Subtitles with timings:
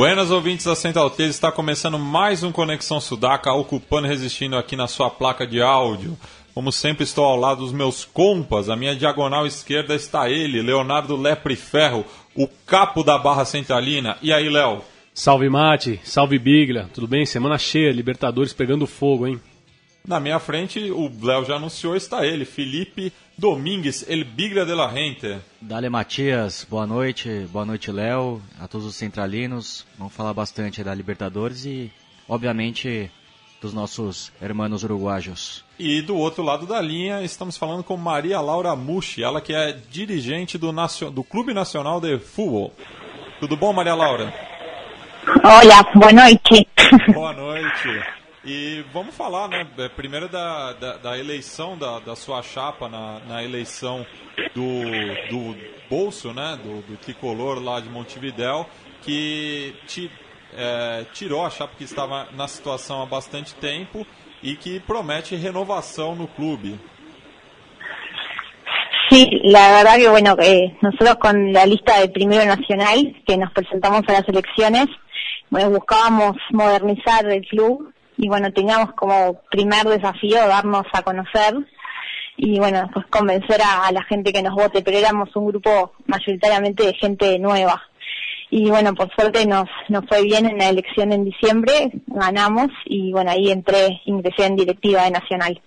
[0.00, 4.74] Buenas ouvintes da Central 3, está começando mais um Conexão Sudaca, ocupando e resistindo aqui
[4.74, 6.16] na sua placa de áudio.
[6.54, 8.70] Como sempre, estou ao lado dos meus compas.
[8.70, 14.16] A minha diagonal esquerda está ele, Leonardo Lepre Ferro, o capo da Barra Centralina.
[14.22, 14.80] E aí, Léo?
[15.12, 17.26] Salve Mate, salve Biglia, tudo bem?
[17.26, 19.38] Semana cheia, Libertadores pegando fogo, hein?
[20.06, 24.88] Na minha frente, o Léo já anunciou, está ele, Felipe Domingues, El Biglia de la
[24.88, 25.38] Gente.
[25.60, 29.86] Dale Matias, boa noite, boa noite Léo, a todos os centralinos.
[29.98, 31.92] Vamos falar bastante da Libertadores e,
[32.28, 33.10] obviamente,
[33.60, 35.64] dos nossos hermanos uruguaios.
[35.78, 39.76] E do outro lado da linha, estamos falando com Maria Laura Mushi, ela que é
[39.90, 40.72] dirigente do,
[41.12, 42.74] do Clube Nacional de Futebol.
[43.38, 44.32] Tudo bom, Maria Laura?
[45.44, 46.66] Olá, boa noite.
[47.12, 48.19] Boa noite.
[48.42, 53.20] E vamos falar, né, é, primeiro da, da, da eleição da, da, sua chapa na,
[53.28, 54.06] na eleição
[54.54, 54.82] do,
[55.28, 55.56] do
[55.90, 58.66] bolso, né, do, do tricolor lá de Montevidéu,
[59.02, 60.10] que te,
[60.56, 64.06] é, tirou a chapa que estava na situação há bastante tempo
[64.42, 66.80] e que promete renovação no clube.
[69.10, 73.52] Sí, la verdad que bueno, eh, nosotros con la lista de Primero Nacional que nos
[73.52, 74.86] presentamos a las elecciones,
[75.50, 81.54] bueno, buscábamos modernizar el club y bueno, teníamos como primer desafío darnos a conocer
[82.36, 86.84] y bueno, pues convencer a, la gente que nos vote, pero éramos un grupo mayoritariamente
[86.84, 87.82] de gente nueva.
[88.50, 93.10] Y bueno, por suerte nos, nos fue bien en la elección en diciembre, ganamos y
[93.10, 95.62] bueno, ahí entré, ingresé en directiva de Nacional.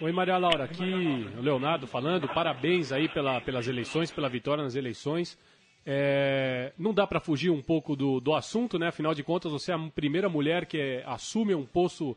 [0.00, 5.38] Oi Maria Laura, aqui Leonardo falando, parabéns aí pela, pelas eleições, pela vitória nas eleições.
[5.84, 8.88] É, não dá para fugir um pouco do, do assunto, né?
[8.88, 12.16] Afinal de contas, você é a primeira mulher que é, assume um posto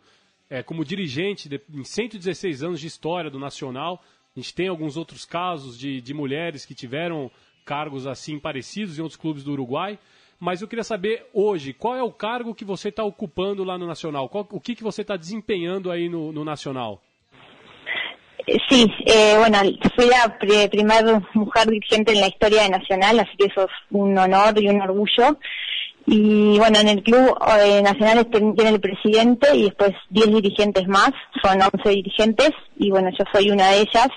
[0.49, 4.03] é, como dirigente de, em 116 anos de história do Nacional.
[4.35, 7.31] A gente tem alguns outros casos de, de mulheres que tiveram
[7.65, 9.97] cargos assim parecidos em outros clubes do Uruguai.
[10.39, 13.87] Mas eu queria saber hoje, qual é o cargo que você está ocupando lá no
[13.87, 14.29] Nacional?
[14.29, 17.01] Qual, o que, que você está desempenhando aí no, no Nacional?
[18.69, 19.57] Sí, eh, bueno,
[19.95, 20.37] fui la
[20.69, 24.67] primera mujer dirigente en la historia de Nacional, así que eso es un honor y
[24.67, 25.39] un orgullo.
[26.07, 31.11] Y bueno, en el club eh, nacional tiene el presidente y después 10 dirigentes más,
[31.43, 34.09] son 11 dirigentes y bueno, yo soy una de ellas.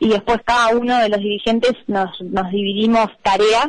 [0.00, 3.68] Y después cada uno de los dirigentes nos, nos dividimos tareas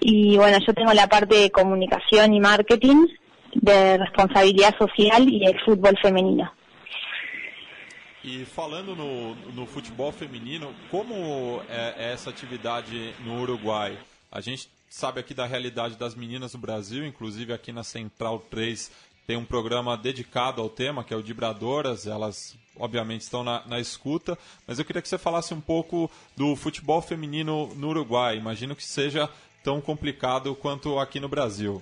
[0.00, 3.06] y bueno, yo tengo la parte de comunicación y marketing,
[3.54, 6.52] de responsabilidad social y el fútbol femenino.
[8.24, 13.98] E falando no, no futebol feminino, como é, é essa atividade no Uruguai?
[14.32, 18.90] A gente sabe aqui da realidade das meninas no Brasil, inclusive aqui na Central 3
[19.26, 23.78] tem um programa dedicado ao tema, que é o Dibradoras, elas obviamente estão na, na,
[23.78, 24.36] escuta,
[24.66, 28.36] mas eu queria que você falasse um pouco do futebol feminino no Uruguai.
[28.36, 29.28] Imagino que seja
[29.62, 31.80] tão complicado quanto aqui no Brasil.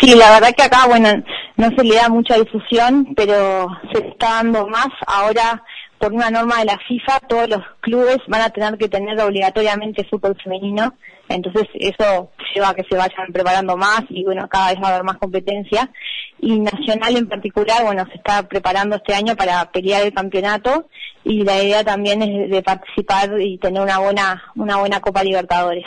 [0.00, 1.24] Sí, la verdad que acá, bueno,
[1.56, 4.88] no se le da mucha difusión, pero se está dando más.
[5.06, 5.62] Ahora,
[5.98, 10.04] por una norma de la FIFA, todos los clubes van a tener que tener obligatoriamente
[10.04, 10.94] fútbol femenino.
[11.28, 14.90] Entonces, eso lleva a que se vayan preparando más y, bueno, cada vez va a
[14.90, 15.90] haber más competencia.
[16.38, 20.88] Y Nacional en particular, bueno, se está preparando este año para pelear el campeonato
[21.24, 25.86] y la idea también es de participar y tener una buena, una buena Copa Libertadores.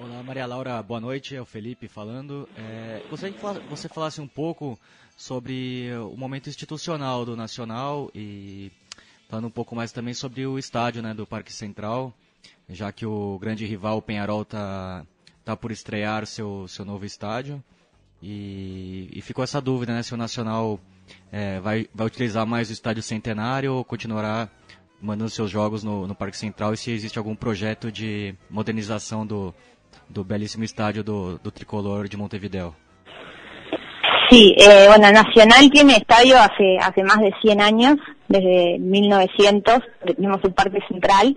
[0.00, 1.34] Olá, Maria Laura, boa noite.
[1.34, 2.48] É o Felipe falando.
[2.56, 4.78] É, gostaria que você falasse um pouco
[5.16, 8.70] sobre o momento institucional do Nacional e
[9.28, 12.14] falando um pouco mais também sobre o estádio né, do Parque Central,
[12.68, 15.04] já que o grande rival, Penharol, está
[15.44, 17.62] tá por estrear seu, seu novo estádio.
[18.22, 20.78] E, e ficou essa dúvida né, se o Nacional
[21.32, 24.48] é, vai, vai utilizar mais o estádio centenário ou continuará
[25.00, 29.54] mandando seus jogos no, no Parque Central e se existe algum projeto de modernização do,
[30.08, 32.74] do belíssimo estádio do, tricolor de Montevideo.
[34.30, 37.96] Sí, eh, bueno, Nacional tiene estadio hace hace más de 100 años,
[38.28, 41.34] desde 1900, tenemos el Parque Central,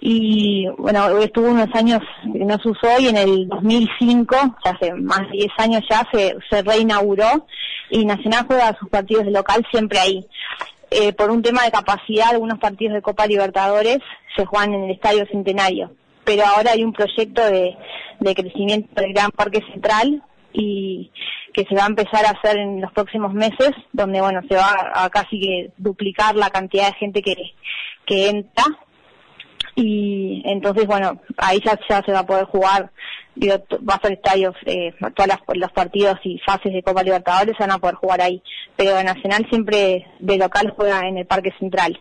[0.00, 5.38] y bueno, estuvo unos años no se usó y en el 2005, hace más de
[5.38, 7.46] 10 años ya, se, se reinauguró
[7.90, 10.26] y Nacional juega sus partidos de local siempre ahí.
[10.90, 13.98] Eh, por un tema de capacidad, algunos partidos de Copa Libertadores
[14.36, 15.90] se juegan en el Estadio Centenario
[16.28, 17.74] pero ahora hay un proyecto de,
[18.20, 20.22] de crecimiento del Gran Parque Central
[20.52, 21.10] y
[21.54, 24.92] que se va a empezar a hacer en los próximos meses, donde bueno se va
[24.92, 28.64] a casi que duplicar la cantidad de gente que, entra.
[29.74, 32.90] Y entonces bueno ahí ya, se va a poder jugar
[33.34, 33.54] digo,
[33.88, 37.72] va a ser estadios eh, todos los partidos y fases de Copa Libertadores se van
[37.72, 38.42] a poder jugar ahí.
[38.76, 41.98] Pero Nacional siempre de local juega en el Parque Central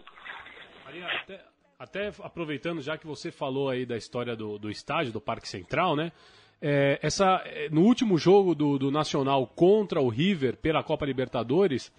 [1.80, 5.96] até, aproveitando já que você falou aí da história do, do estádio do Parque Central
[5.96, 6.12] né
[6.62, 11.92] é, essa no último jogo do, do Nacional contra o River pela Copa Libertadores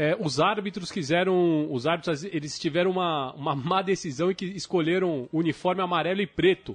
[0.00, 1.70] é, os árbitros quiseram.
[1.70, 6.74] Os árbitros eles tiveram uma, uma má decisão e que escolheram uniforme amarelo e preto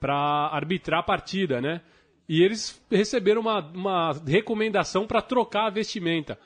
[0.00, 1.80] para arbitrar a partida, né?
[2.28, 6.36] E eles receberam uma, uma recomendação para trocar a vestimenta.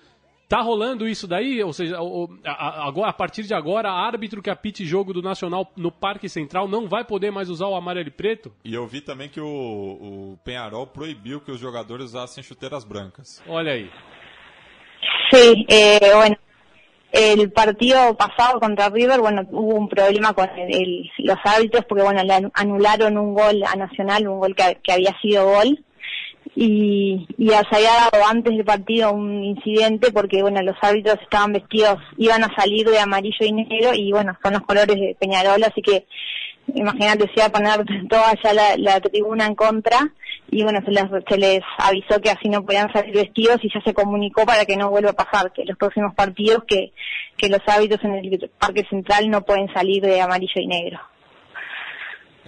[0.49, 1.63] Tá rolando isso daí?
[1.63, 6.29] Ou seja, agora, a partir de agora, árbitro que apite jogo do Nacional no Parque
[6.29, 8.51] Central não vai poder mais usar o amarelo e preto?
[8.65, 13.43] E eu vi também que o, o Penharol proibiu que os jogadores usassem chuteiras brancas.
[13.47, 13.91] Olha aí.
[15.31, 16.37] Sí, eh, bueno,
[17.13, 22.23] el partido pasado contra River, bueno, hubo un problema con el, los árbitros porque, bueno,
[22.23, 25.85] le anularon un gol a Nacional, un gol que, había sido gol,
[26.55, 31.53] y, y se había dado antes del partido un incidente porque, bueno, los árbitros estaban
[31.53, 35.63] vestidos, iban a salir de amarillo y negro, y, bueno, son los colores de Peñarol,
[35.65, 36.07] así que
[36.75, 40.13] imagínate, se iba a poner toda ya la, tribuna en contra,
[40.51, 43.81] y bueno, se les, se les avisó que así no podían salir vestidos y ya
[43.83, 46.93] se comunicó para que no vuelva a pasar, que los próximos partidos que,
[47.37, 51.01] que los hábitos en el Parque Central no pueden salir de amarillo y negro.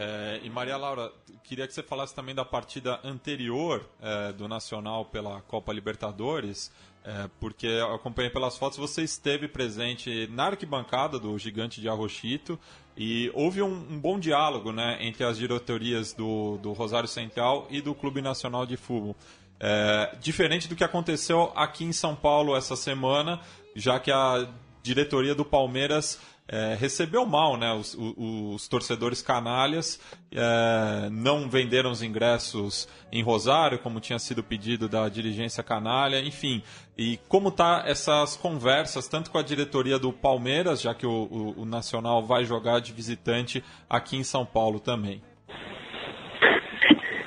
[0.02, 1.12] É, e Maria Laura,
[1.44, 6.72] queria que você falasse também da partida anterior é, do Nacional pela Copa Libertadores,
[7.04, 12.58] é, porque eu acompanhei pelas fotos, você esteve presente na arquibancada do Gigante de Arrochito
[12.96, 17.82] e houve um, um bom diálogo né, entre as diretorias do, do Rosário Central e
[17.82, 19.14] do Clube Nacional de Futebol.
[19.62, 23.38] É, diferente do que aconteceu aqui em São Paulo essa semana,
[23.76, 24.48] já que a
[24.82, 26.18] diretoria do Palmeiras
[26.52, 27.72] é, recebeu mal, né?
[27.72, 30.00] Os, os, os torcedores canalhas
[30.32, 36.60] é, não venderam os ingressos em Rosário, como tinha sido pedido da dirigência canalha, enfim.
[36.98, 41.62] E como tá essas conversas, tanto com a diretoria do Palmeiras, já que o, o,
[41.62, 45.22] o Nacional vai jogar de visitante aqui em São Paulo também.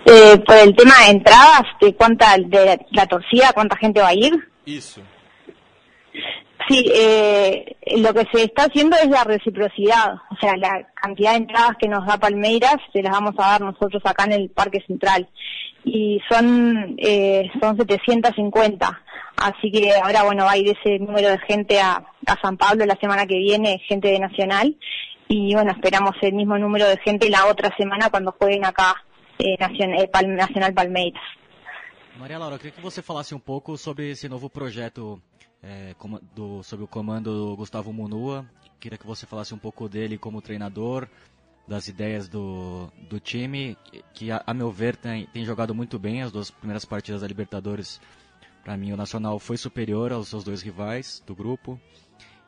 [0.05, 1.67] Eh, por el tema de entradas,
[1.97, 4.33] cuánta de la torcida, cuánta gente va a ir.
[4.67, 5.01] Isso.
[6.67, 11.37] Sí, eh, lo que se está haciendo es la reciprocidad, o sea, la cantidad de
[11.37, 14.81] entradas que nos da Palmeiras se las vamos a dar nosotros acá en el Parque
[14.87, 15.27] Central.
[15.83, 19.01] Y son eh, son 750,
[19.35, 22.85] así que ahora bueno va a ir ese número de gente a, a San Pablo
[22.85, 24.77] la semana que viene, gente de Nacional.
[25.27, 28.95] Y bueno esperamos el mismo número de gente la otra semana cuando jueguen acá
[29.39, 31.23] eh, Nacional, eh, Nacional Palmeiras.
[32.17, 35.19] Maria Laura, eu queria que você falasse um pouco sobre esse novo projeto
[35.63, 35.95] é,
[36.35, 38.45] do, sob o comando do Gustavo Munua.
[38.79, 41.07] Queria que você falasse um pouco dele como treinador,
[41.65, 43.77] das ideias do, do time,
[44.13, 47.27] que a, a meu ver tem, tem jogado muito bem as duas primeiras partidas da
[47.27, 48.01] Libertadores.
[48.63, 51.79] Para mim, o Nacional foi superior aos seus dois rivais do grupo.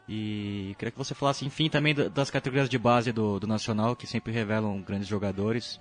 [0.07, 4.05] E queria que você falasse, enfim, também das categorias de base do, do Nacional, que
[4.05, 5.79] sempre revelam grandes jogadores.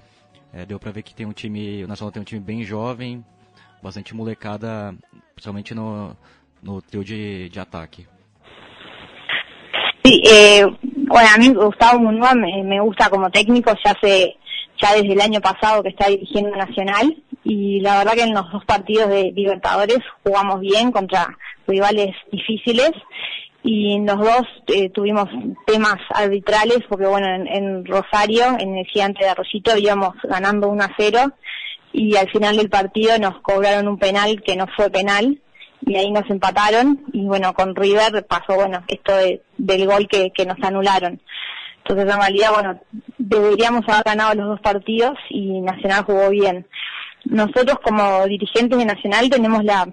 [0.53, 3.25] É, deu para ver que tem um time, o Nacional tem um time bem jovem,
[3.83, 4.97] bastante molecada,
[5.35, 6.17] principalmente no,
[6.65, 8.07] no trío de, de ataque.
[10.03, 10.67] Sí, eh,
[11.07, 14.37] bueno, a mí Gustavo Munúa me, gusta como técnico, ya hace,
[14.81, 18.51] ya desde el año pasado que está dirigiendo Nacional y la verdad que en los
[18.53, 22.93] dos partidos de Libertadores jugamos bien contra rivales difíciles
[23.63, 25.29] y en los dos eh, tuvimos
[25.67, 30.85] temas arbitrales porque bueno en, en, Rosario en el gigante de Arroyito íbamos ganando 1
[30.85, 31.33] a 0
[31.93, 35.41] y al final del partido nos cobraron un penal que no fue penal
[35.83, 39.13] y ahí nos empataron y bueno, con River pasó, bueno, esto
[39.59, 41.21] del gol que, que nos anularon.
[41.79, 42.81] Entonces en realidad, bueno,
[43.19, 46.67] deberíamos haber ganado los dos partidos y Nacional jugó bien.
[47.25, 49.89] Nosotros como dirigentes de Nacional tenemos la,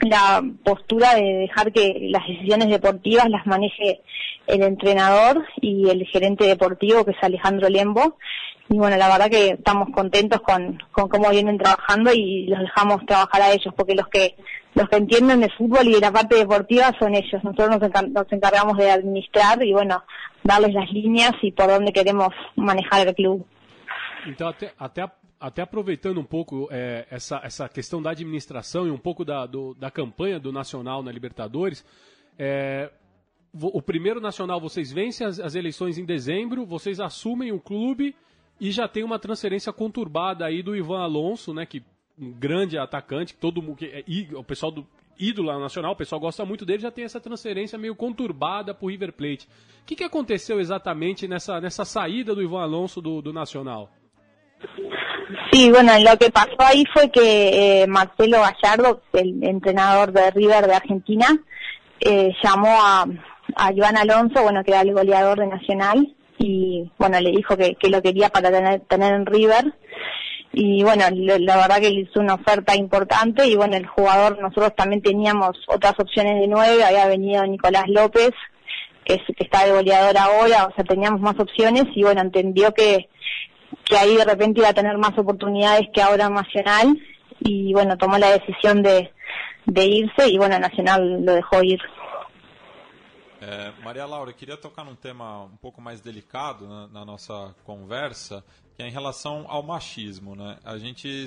[0.00, 4.00] la postura de dejar que las decisiones deportivas las maneje
[4.46, 8.16] el entrenador y el gerente deportivo que es Alejandro Lembo
[8.70, 13.04] y bueno, la verdad que estamos contentos con, con cómo vienen trabajando y los dejamos
[13.06, 14.36] trabajar a ellos porque los que
[14.74, 17.42] los que entienden de fútbol y de la parte deportiva son ellos.
[17.42, 20.02] Nosotros nos, nos encargamos de administrar y, bueno,
[20.44, 23.46] darles las líneas y por dónde queremos manejar el club.
[24.26, 25.10] Então, até, até,
[25.40, 29.46] até aproveitando um pouco é, essa, essa questão da administração e um pouco da,
[29.76, 31.84] da campanha do Nacional na Libertadores,
[32.38, 32.90] é,
[33.52, 38.14] o primeiro Nacional vocês vencem as, as eleições em dezembro, vocês assumem o clube
[38.60, 41.82] e já tem uma transferência conturbada aí do Ivan Alonso, né, que
[42.20, 44.86] um grande atacante, todo mundo, que é, o pessoal do
[45.18, 48.88] ídolo nacional, o pessoal gosta muito dele, já tem essa transferência meio conturbada para o
[48.88, 49.48] River Plate.
[49.82, 53.90] O que, que aconteceu exatamente nessa, nessa saída do Ivan Alonso do, do Nacional?
[55.52, 60.66] Sí, bueno, lo que pasó ahí fue que eh, Marcelo Gallardo, el entrenador de River
[60.66, 61.26] de Argentina,
[62.00, 63.04] eh, llamó a,
[63.56, 67.74] a Iván Alonso, bueno, que era el goleador de Nacional, y bueno, le dijo que,
[67.74, 69.74] que lo quería para tener, tener en River.
[70.60, 74.74] Y bueno, la verdad que le hizo una oferta importante y bueno, el jugador, nosotros
[74.74, 78.32] también teníamos otras opciones de nueve, había venido Nicolás López,
[79.04, 82.74] que, es, que está de goleador ahora, o sea, teníamos más opciones y bueno, entendió
[82.74, 83.08] que,
[83.84, 86.98] que ahí de repente iba a tener más oportunidades que ahora Nacional
[87.38, 89.12] y bueno, tomó la decisión de,
[89.66, 91.78] de irse y bueno, Nacional lo dejó ir.
[93.50, 97.54] É, Maria Laura, eu queria tocar num tema um pouco mais delicado na, na, nossa
[97.64, 98.44] conversa,
[98.76, 100.36] que é em relação ao machismo.
[100.36, 100.58] Né?
[100.62, 101.24] A, gente,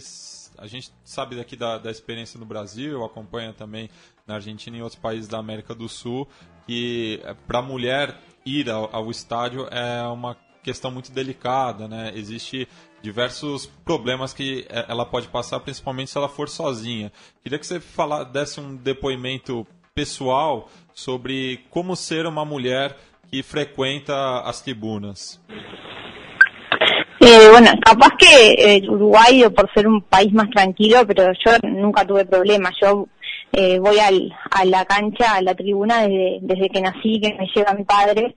[0.55, 3.89] a gente sabe daqui da, da experiência no Brasil, acompanha também
[4.27, 6.27] na Argentina e em outros países da América do Sul,
[6.67, 12.11] que é, para a mulher ir ao, ao estádio é uma questão muito delicada, né?
[12.13, 12.67] Existe
[13.01, 17.11] diversos problemas que é, ela pode passar, principalmente se ela for sozinha.
[17.41, 22.95] Queria que você falar, desse um depoimento pessoal sobre como ser uma mulher
[23.29, 25.41] que frecuenta as tribunas.
[27.19, 32.05] Eh, bueno, capaz que eh, Uruguay, por ser un país más tranquilo, pero yo nunca
[32.05, 32.73] tuve problemas.
[32.81, 33.07] Yo
[33.51, 37.47] eh, voy al, a la cancha, a la tribuna desde, desde que nací, que me
[37.53, 38.33] lleva mi padre.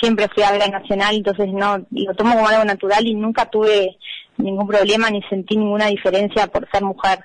[0.00, 3.98] Siempre fui a ver Nacional, entonces no lo tomo como algo natural y nunca tuve
[4.38, 7.18] ningún problema ni sentí ninguna diferencia por ser mujer.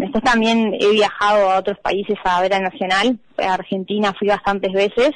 [0.00, 4.72] Después también he viajado a otros países a ver a Nacional, a Argentina fui bastantes
[4.72, 5.10] veces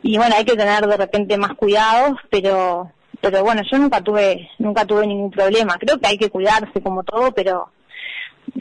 [0.00, 4.48] y bueno, hay que tener de repente más cuidados, pero pero bueno, yo nunca tuve
[4.60, 5.76] nunca tuve ningún problema.
[5.78, 7.70] Creo que hay que cuidarse como todo, pero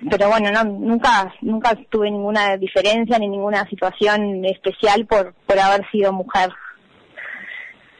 [0.10, 5.88] pero bueno, no, nunca nunca tuve ninguna diferencia ni ninguna situación especial por por haber
[5.92, 6.52] sido mujer.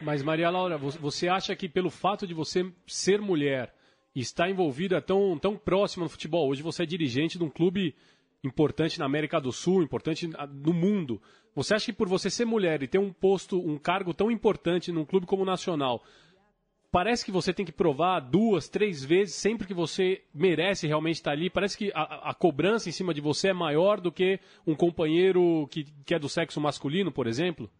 [0.00, 3.72] Mas Maria Laura, você acha que pelo fato de você ser mulher
[4.20, 6.48] está envolvida tão, tão próxima no futebol.
[6.48, 7.94] Hoje você é dirigente de um clube
[8.42, 11.20] importante na América do Sul, importante no mundo.
[11.54, 14.92] Você acha que por você ser mulher e ter um posto, um cargo tão importante
[14.92, 16.02] num clube como o Nacional,
[16.90, 21.32] parece que você tem que provar duas, três vezes sempre que você merece realmente estar
[21.32, 21.50] ali?
[21.50, 25.68] Parece que a, a cobrança em cima de você é maior do que um companheiro
[25.70, 27.70] que, que é do sexo masculino, por exemplo?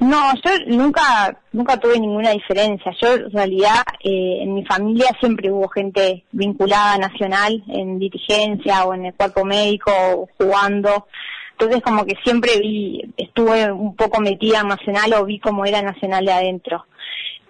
[0.00, 2.92] No, yo nunca nunca tuve ninguna diferencia.
[3.00, 8.84] Yo, en realidad, eh, en mi familia siempre hubo gente vinculada a Nacional, en dirigencia
[8.84, 11.06] o en el cuerpo médico, jugando.
[11.52, 15.82] Entonces, como que siempre vi, estuve un poco metida en Nacional o vi cómo era
[15.82, 16.86] Nacional de adentro.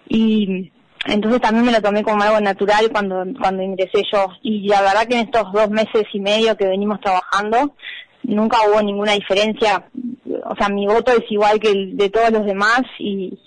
[0.09, 0.71] Y
[1.07, 4.27] entonces también me lo tomé como algo natural cuando, cuando ingresé yo.
[4.43, 7.75] Y la verdad que en estos dos meses y medio que venimos trabajando,
[8.25, 9.85] nunca hubo ninguna diferencia
[10.50, 13.38] o sea, mi voto es igual que el de todos los demás y,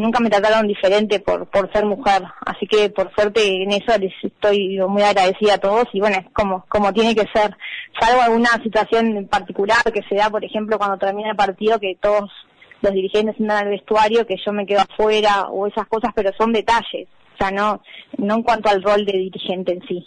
[0.00, 2.22] nunca me trataron diferente por, por ser mujer.
[2.44, 6.26] Así que por suerte en eso les estoy muy agradecida a todos y bueno, es
[6.32, 7.56] como, como tiene que ser.
[8.00, 11.96] Salvo alguna situación en particular que se da, por ejemplo, cuando termina el partido, que
[12.00, 12.30] todos
[12.80, 16.52] los dirigentes andan al vestuario, que yo me quedo afuera o esas cosas, pero son
[16.52, 17.06] detalles.
[17.34, 17.80] O sea, no,
[18.18, 20.06] no en cuanto al rol de dirigente en sí.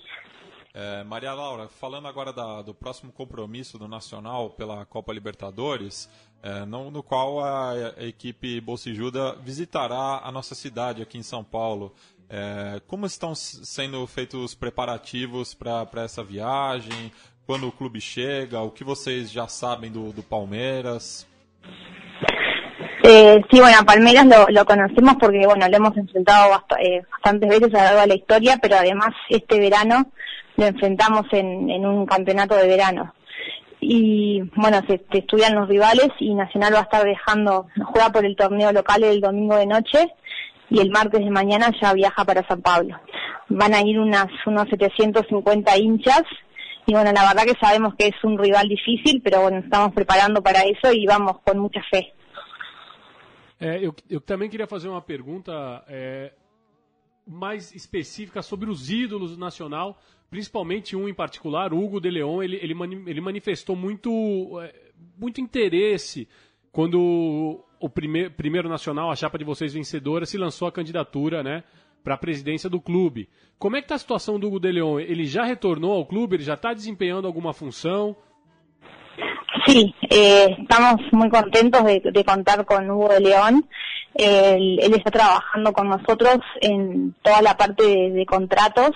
[0.79, 6.07] É, Maria Laura, falando agora da, do próximo compromisso do Nacional pela Copa Libertadores,
[6.43, 11.43] é, no, no, qual a, a equipe Bolsijuda visitará a nossa cidade aqui em São
[11.43, 11.95] Paulo.
[12.29, 17.11] É, como estão sendo feitos os preparativos para essa viagem?
[17.47, 18.61] Quando o clube chega?
[18.61, 21.25] O que vocês já sabem do, do Palmeiras?
[23.03, 27.01] Eh, sí, bueno, a Palmeiras lo, lo, conocemos porque, bueno, lo hemos enfrentado bast eh,
[27.09, 30.11] bastantes veces a lo largo de la historia, pero además este verano
[30.57, 33.13] lo enfrentamos en, en un campeonato de verano.
[33.79, 38.25] Y bueno, se, se, estudian los rivales y Nacional va a estar dejando, juega por
[38.25, 40.13] el torneo local el domingo de noche
[40.69, 42.99] y el martes de mañana ya viaja para San Pablo.
[43.49, 46.23] Van a ir unas, unos 750 hinchas
[46.87, 50.41] y bueno, la verdad que sabemos que es un rival difícil, pero bueno, estamos preparando
[50.41, 52.13] para eso y vamos con mucha fe.
[53.59, 55.03] É, eu, eu, também queria fazer uma
[57.27, 62.57] mais específica sobre os ídolos do Nacional, principalmente um em particular, Hugo de Leon, ele,
[62.61, 64.73] ele, mani ele manifestou muito, é,
[65.17, 66.27] muito interesse
[66.71, 71.63] quando o primeir, primeiro Nacional, a chapa de vocês vencedora, se lançou a candidatura né,
[72.03, 73.29] para a presidência do clube.
[73.57, 74.99] Como é que está a situação do Hugo de Leon?
[74.99, 76.35] Ele já retornou ao clube?
[76.35, 78.15] Ele já está desempenhando alguma função?
[79.65, 83.67] Sí, eh, estamos muy contentos de, de, contar con Hugo de León.
[84.13, 88.91] Él, está trabajando con nosotros en toda la parte de, de contratos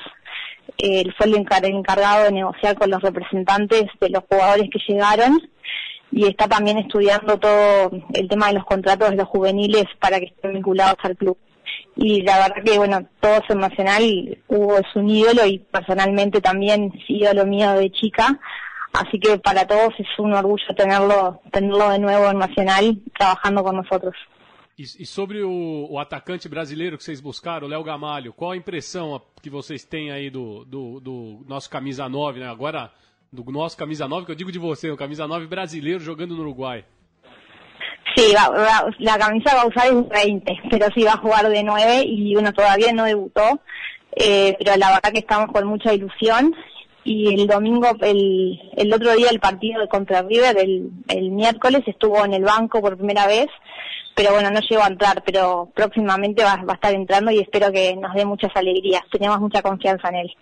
[0.81, 5.39] él fue el encargado de negociar con los representantes de los jugadores que llegaron
[6.11, 10.25] y está también estudiando todo el tema de los contratos de los juveniles para que
[10.25, 11.37] estén vinculados al club.
[11.95, 16.91] Y la verdad que, bueno, todo es emocional, Hugo es un ídolo y personalmente también
[16.95, 18.39] es ídolo mío de chica,
[18.93, 23.77] así que para todos es un orgullo tenerlo, tenerlo de nuevo en Nacional trabajando con
[23.77, 24.15] nosotros.
[24.81, 28.57] E, e sobre o, o, atacante brasileiro que vocês buscaram, o Léo Gamalho, qual a
[28.57, 32.49] impressão que vocês têm aí do, do, do nosso camisa 9, né?
[32.49, 32.91] Agora
[33.31, 36.41] do nosso camisa 9, que eu digo de você, o camisa 9 brasileiro jogando no
[36.41, 36.83] Uruguai.
[38.17, 41.47] Sí, va, va, la camisa va a usar es 20, pero sí va a jugar
[41.47, 43.61] de 9 y uno todavía no debutó,
[44.15, 46.55] eh, pero la verdad que estamos con mucha ilusión
[47.03, 51.81] y el domingo, el, el otro día el partido de contra River, el, el miércoles
[51.87, 53.47] estuvo en el banco por primera vez,
[54.15, 57.71] pero bueno, no llegó a entrar, pero próximamente va, va a estar entrando y espero
[57.71, 60.35] que nos dé muchas alegrías, tenemos mucha confianza en él.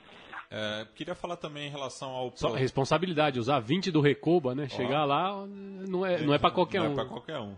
[0.51, 2.31] É, queria falar também em relação ao.
[2.35, 4.67] Só responsabilidade, usar 20 do Recoba, né?
[4.67, 6.89] Chegar lá não é, não é para qualquer não um.
[6.89, 7.55] Não é para qualquer um.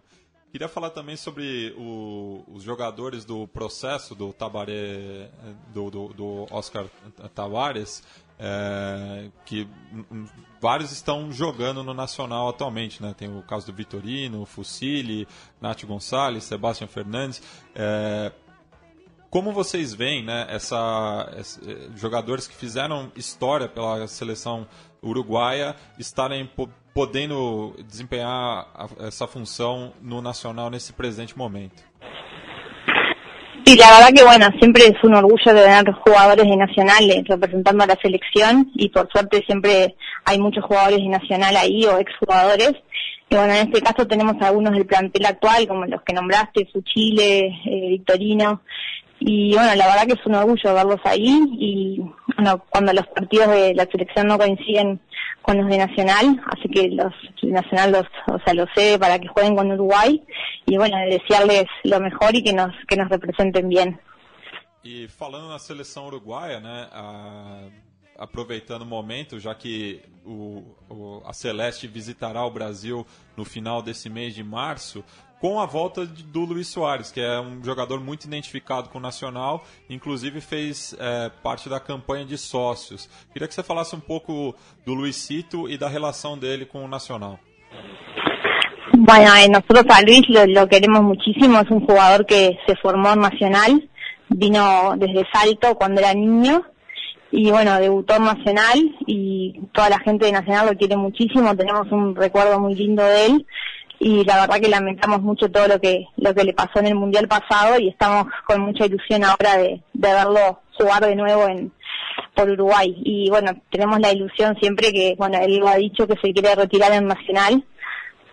[0.52, 5.30] Queria falar também sobre o, os jogadores do processo do Tabaré,
[5.74, 6.88] do, do, do Oscar
[7.34, 8.04] Tavares,
[8.44, 9.68] é, que
[10.60, 13.14] vários estão jogando no Nacional atualmente, né?
[13.16, 15.28] Tem o caso do Vitorino, Fucili,
[15.62, 17.42] Nath Gonçalves, Sebastião Fernandes.
[17.76, 18.32] É,
[19.30, 24.68] como vocês veem, né, essa, essa, eh, jogadores que fizeram história pela seleção
[25.02, 31.82] uruguaia estarem po podendo desempenhar a, essa função no nacional nesse presente momento?
[33.72, 37.88] Sí, la verdad que bueno, siempre es un orgullo tener jugadores de Nacional representando a
[37.88, 42.74] la selección y por suerte siempre hay muchos jugadores de Nacional ahí o exjugadores.
[43.30, 47.46] Y bueno, en este caso tenemos algunos del plantel actual, como los que nombraste, Fuchile,
[47.46, 48.62] eh, Victorino,
[49.24, 52.02] y bueno, la verdad que es un orgullo verlos ahí y
[52.70, 55.00] cuando los partidos de la selección no coinciden
[55.42, 59.28] con los de Nacional, así que los Nacional los, o sea, los sé para que
[59.28, 60.24] jueguen con Uruguay
[60.66, 64.00] y bueno, desearles lo mejor y que nos que nos representen bien.
[64.84, 67.70] E falando na seleção uruguaia, né, a,
[68.18, 73.06] aproveitando o momento, já que o, Celeste visitará o Brasil
[73.38, 75.04] no final desse mês de março,
[75.42, 79.02] com a volta de, do Luiz Soares, que é um jogador muito identificado com o
[79.02, 83.10] Nacional, inclusive fez é, parte da campanha de sócios.
[83.34, 87.40] Queria que você falasse um pouco do Luisito e da relação dele com o Nacional.
[88.96, 93.14] Bueno, eh, nosotros a Luis lo, lo, queremos muchísimo, es un jugador que se formó
[93.14, 93.90] en Nacional,
[94.30, 96.64] vino desde Salto cuando era niño
[97.32, 98.78] y bueno, debutó en Nacional
[99.08, 103.26] y toda la gente de Nacional lo quiere muchísimo, tenemos un recuerdo muy lindo de
[103.26, 103.48] él
[104.04, 106.96] y la verdad que lamentamos mucho todo lo que lo que le pasó en el
[106.96, 111.72] mundial pasado y estamos con mucha ilusión ahora de, de verlo jugar de nuevo en
[112.34, 113.00] por Uruguay.
[113.06, 116.56] Y bueno tenemos la ilusión siempre que bueno él lo ha dicho que se quiere
[116.56, 117.64] retirar en Nacional.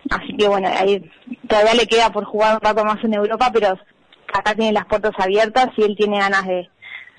[0.09, 1.07] Así que bueno ahí
[1.47, 3.77] todavía le queda por jugar un rato más en Europa pero
[4.33, 6.67] acá tiene las puertas abiertas y él tiene ganas de,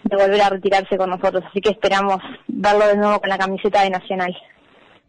[0.03, 1.45] de volver a retirarse con nosotros.
[1.49, 2.17] Así que esperamos
[2.49, 4.37] verlo de nuevo con la camiseta de Nacional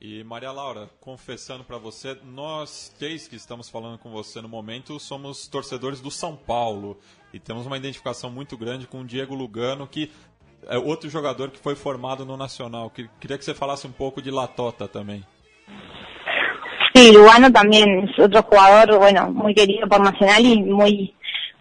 [0.04, 5.00] E Maria Laura, confessando para você, nós três que estamos falando com você no momento
[5.00, 6.98] somos torcedores do São Paulo
[7.32, 10.12] e temos uma identificação muito grande com o Diego Lugano, que
[10.68, 12.92] é outro jogador que foi formado no Nacional.
[13.20, 15.24] Queria que você falasse um pouco de Latota também.
[16.96, 21.14] Sí, Lugano también es otro jugador, bueno, muy querido por Nacional muy,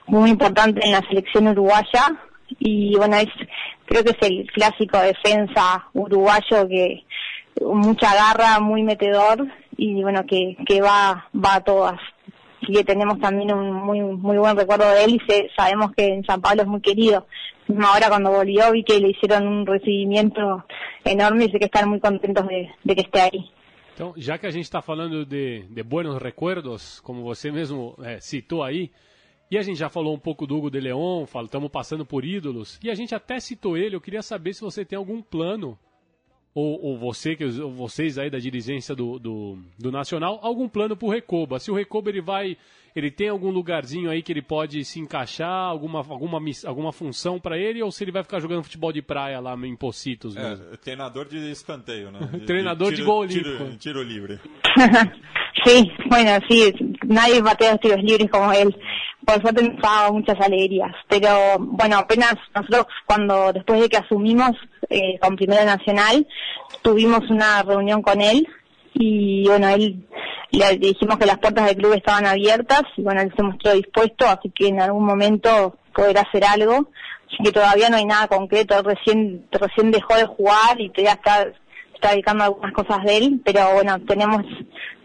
[0.07, 2.16] muy importante en la selección uruguaya.
[2.59, 3.29] Y bueno, es,
[3.85, 7.05] creo que es el clásico defensa uruguayo que
[7.61, 12.01] mucha garra, muy metedor y bueno, que, que va, va a todas.
[12.63, 16.25] Y que tenemos también un muy, muy buen recuerdo de él y sabemos que en
[16.25, 17.27] San Pablo es muy querido.
[17.83, 20.65] Ahora cuando volvió vi que le hicieron un recibimiento
[21.05, 23.51] enorme y sé que están muy contentos de, que esté ahí.
[23.95, 28.63] Então, já que a gente está falando de, buenos recuerdos, como você mesmo é, citou
[28.63, 28.91] aí,
[29.51, 32.79] e a gente já falou um pouco do Hugo de Leon, estamos passando por ídolos,
[32.83, 35.79] e a gente até citou ele, eu queria saber se você tem algum plano
[36.55, 40.97] ou, ou você, que, ou vocês aí da dirigência do, do, do Nacional, algum plano
[40.97, 41.59] para o Recoba?
[41.59, 42.57] Se o Recoba ele vai,
[42.95, 47.57] ele tem algum lugarzinho aí que ele pode se encaixar, alguma, alguma, alguma função para
[47.57, 50.73] ele, ou se ele vai ficar jogando futebol de praia lá em Pocitos mesmo?
[50.73, 52.19] É, treinador de escanteio, né?
[52.41, 53.65] De, treinador de, tiro, de gol olímpico.
[53.65, 54.41] Tiro, tiro livre.
[55.64, 56.73] sí, bueno, sí,
[57.05, 58.75] nadie patea los libres como él.
[59.25, 60.92] Por suerte nos ha dado muchas alegrías.
[61.09, 64.53] Pero bueno, apenas nosotros cuando después de que asumimos
[64.88, 66.27] eh, con Primera Nacional,
[66.83, 68.46] tuvimos una reunión con él
[68.94, 70.05] y bueno, él
[70.51, 74.27] le dijimos que las puertas del club estaban abiertas y bueno, él se mostró dispuesto,
[74.27, 76.88] así que en algún momento poder hacer algo.
[77.29, 81.46] Así que todavía no hay nada concreto, recién recién dejó de jugar y ya está,
[82.01, 84.43] está dedicando algunas cosas de él, pero bueno, tenemos,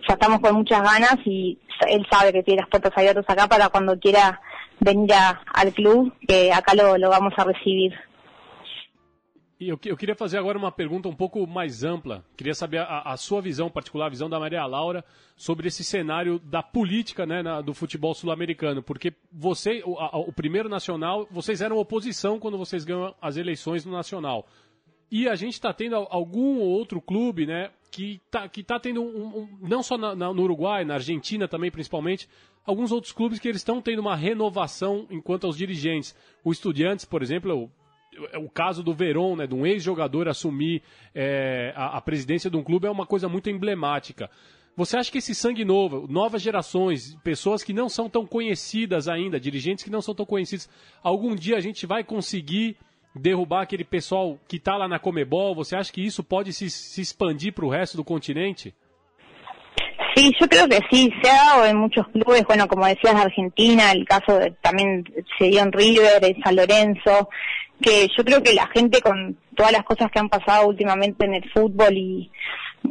[0.08, 3.70] ya estamos con muchas ganas y él sabe que tiene las puertas abiertas acá para
[3.70, 4.42] cuando quiera
[4.80, 5.12] venir
[5.54, 7.94] al club, que acá lo, lo vamos a recibir.
[9.58, 12.26] E eu, eu, queria fazer agora uma pergunta um pouco mais ampla.
[12.36, 15.04] Queria saber a, a, sua visão particular, a visão da Maria Laura,
[15.38, 18.84] sobre esse cenário da política né, na, do futebol sul-americano.
[18.84, 23.86] Porque você, o, a, o, primeiro nacional, vocês eram oposição quando vocês ganham as eleições
[23.86, 24.46] no nacional.
[25.18, 29.44] E a gente está tendo algum outro clube né, que está que tá tendo, um,
[29.44, 32.28] um, não só na, na, no Uruguai, na Argentina também principalmente,
[32.66, 36.14] alguns outros clubes que eles estão tendo uma renovação enquanto aos dirigentes.
[36.44, 37.72] O Estudiantes, por exemplo,
[38.34, 42.58] é o caso do Verón, né, de um ex-jogador assumir é, a, a, presidência de
[42.58, 44.30] um clube é uma coisa muito emblemática.
[44.76, 49.40] Você acha que esse sangue novo, novas gerações, pessoas que não são tão conhecidas ainda,
[49.40, 50.68] dirigentes que não são tão conhecidos,
[51.02, 52.76] algum dia a gente vai conseguir
[53.16, 55.56] derrubar aquele pessoal que está lá na Comebol?
[55.56, 58.74] Você acha que isso pode se, se expandir para o resto do continente?
[60.16, 63.92] Sí, yo creo que sí, se ha dado en muchos clubes, bueno, como decías, Argentina,
[63.92, 65.04] el caso de, también
[65.38, 67.30] se dio en River, en San Lorenzo,
[67.82, 71.34] que yo creo que la gente con todas las cosas que han pasado últimamente en
[71.34, 72.32] el fútbol y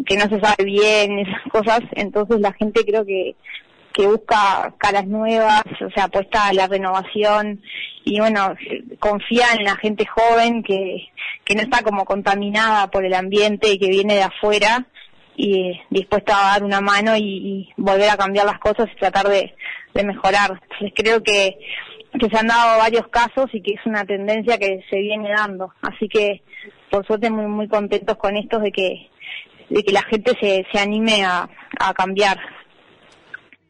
[0.05, 3.37] que no se sabe bien esas cosas, entonces la gente creo que
[3.95, 7.63] que busca caras nuevas, o sea, apuesta a la renovación
[8.05, 8.55] y bueno,
[8.99, 11.09] confía en la gente joven que,
[11.45, 14.85] que no está como contaminada por el ambiente y que viene de afuera
[15.37, 19.29] y dispuesta a dar una mano y, y volver a cambiar las cosas y tratar
[19.29, 19.55] de,
[19.95, 20.61] de mejorar.
[20.63, 21.57] Entonces creo que
[22.19, 25.73] que se han dado varios casos y que es una tendencia que se viene dando.
[25.83, 26.43] Así que,
[26.91, 29.09] por suerte, muy, muy contentos con esto de que,
[29.69, 31.49] de que la gente se, se anime a,
[31.81, 32.39] a cambiar.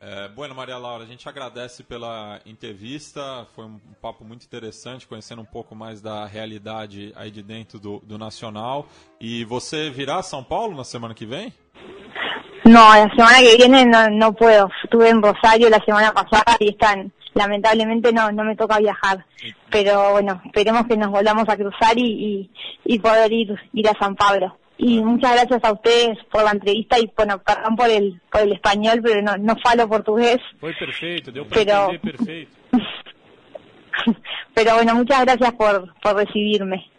[0.06, 5.40] É, bueno, Maria Laura, a gente agradece pela entrevista, foi um papo muito interessante, conhecendo
[5.40, 8.86] um pouco mais da realidade aí de dentro do, do Nacional.
[9.18, 11.54] E você virá a São Paulo na semana que vem?
[12.66, 14.68] No, la semana que viene no, no puedo.
[14.84, 19.24] Estuve en Rosario la semana pasada y están lamentablemente no, no me toca viajar.
[19.70, 22.50] Pero bueno, esperemos que nos volvamos a cruzar y,
[22.84, 24.54] y, y poder ir, ir a San Pablo.
[24.76, 28.52] Y muchas gracias a ustedes por la entrevista y bueno, perdón por el, por el
[28.52, 30.40] español, pero no, no falo portugués.
[30.60, 31.90] Foi perfeito, deu para pero...
[31.92, 32.56] entender perfeito.
[34.54, 36.90] pero bueno, muchas gracias por, por recibirme.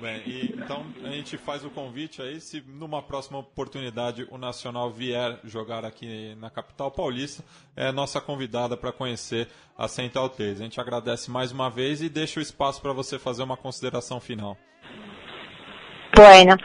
[0.00, 4.92] Bem, e, então a gente faz o convite aí, se numa próxima oportunidade o Nacional
[4.92, 7.42] vier jogar aqui na capital paulista,
[7.74, 10.60] é nossa convidada para conhecer a Central 3.
[10.60, 14.20] A gente agradece mais uma vez e deixa o espaço para você fazer uma consideração
[14.20, 14.56] final.
[16.14, 16.56] Bueno,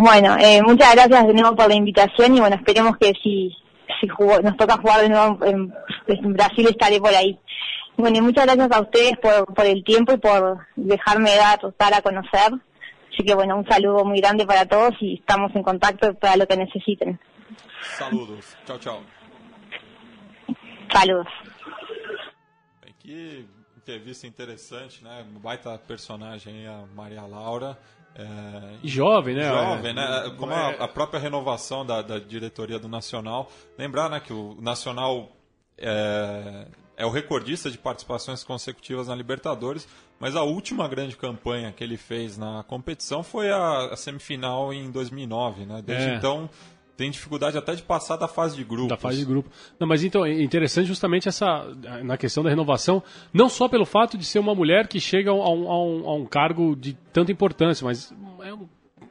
[0.00, 3.54] bueno, eh, muchas gracias de nuevo por la invitación y bueno, esperemos que si,
[4.00, 5.72] si jugó, nos toca jugar de nuevo en,
[6.06, 7.38] en Brasil estaré por ahí.
[7.96, 11.92] Bueno, y muchas gracias a ustedes por, por el tiempo y por dejarme dar, dar
[11.92, 12.52] a conocer.
[13.12, 16.46] Así que bueno, un saludo muy grande para todos y estamos en contacto para lo
[16.46, 17.20] que necesiten.
[17.98, 18.56] Saludos.
[18.66, 19.00] Chao, chao.
[20.92, 21.26] Saludos.
[23.00, 23.44] Que
[23.76, 25.26] entrevista interessante, né?
[25.42, 27.76] Baita personagem a Maria Laura.
[28.14, 28.26] É...
[28.82, 29.48] Jovem, né?
[29.48, 30.34] Jovem, né?
[30.36, 33.50] Como a, a própria renovação da, da, diretoria do Nacional.
[33.78, 35.30] Lembrar né, que o Nacional
[35.78, 41.82] é, é o recordista de participações consecutivas na Libertadores, mas a última grande campanha que
[41.82, 45.82] ele fez na competição foi a, a semifinal em 2009, né?
[45.82, 46.14] Desde é.
[46.16, 46.50] então
[47.00, 48.88] tem dificuldade até de passar da fase de grupo.
[48.88, 49.48] Da fase de grupo.
[49.78, 51.66] Não, mas então é interessante justamente essa
[52.04, 55.34] na questão da renovação, não só pelo fato de ser uma mulher que chega a
[55.34, 58.12] um, a um, a um cargo de tanta importância, mas
[58.44, 58.68] é um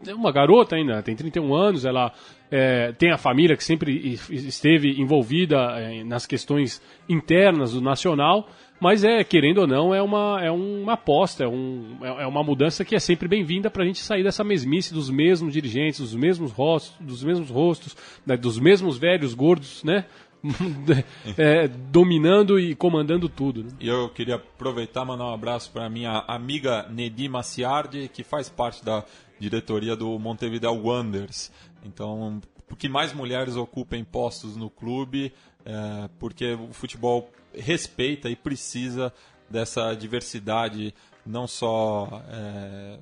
[0.08, 2.14] é uma garota ainda, tem 31 anos, ela
[2.50, 8.48] é, tem a família que sempre esteve envolvida é, nas questões internas do nacional,
[8.80, 12.44] mas é, querendo ou não, é uma, é uma aposta, é, um, é, é uma
[12.44, 16.16] mudança que é sempre bem-vinda para a gente sair dessa mesmice dos mesmos dirigentes, dos
[16.16, 20.06] mesmos rostos, dos mesmos rostos, né, dos mesmos velhos gordos, né?
[21.38, 23.64] é, dominando e comandando tudo.
[23.64, 23.72] Né?
[23.82, 28.84] Eu queria aproveitar e mandar um abraço para minha amiga Nedi Maciardi, que faz parte
[28.84, 29.04] da
[29.38, 31.52] diretoria do Montevideo Wanderers.
[31.84, 32.40] Então,
[32.78, 35.34] que mais mulheres ocupem postos no clube,
[35.66, 39.14] é, porque o futebol respeita e precisa
[39.50, 40.94] dessa diversidade,
[41.26, 43.00] não só é,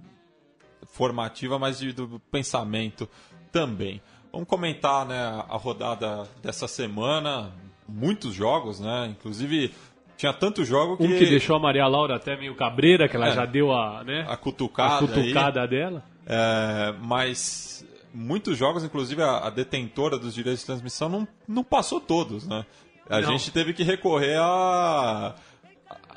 [0.88, 3.10] formativa, mas de, do pensamento
[3.52, 4.02] também.
[4.32, 7.52] Vamos comentar né, a rodada dessa semana,
[7.88, 9.08] muitos jogos, né?
[9.10, 9.74] Inclusive
[10.18, 11.04] tinha tanto jogo que.
[11.04, 14.04] Um que deixou a Maria Laura até meio cabreira, que ela é, já deu a,
[14.04, 16.04] né, a cutucada, a cutucada dela.
[16.26, 22.02] É, mas muitos jogos, inclusive a, a, detentora dos direitos de transmissão, não, não passou
[22.02, 22.66] todos, né?
[23.10, 23.32] A não.
[23.32, 25.36] gente teve que recorrer a.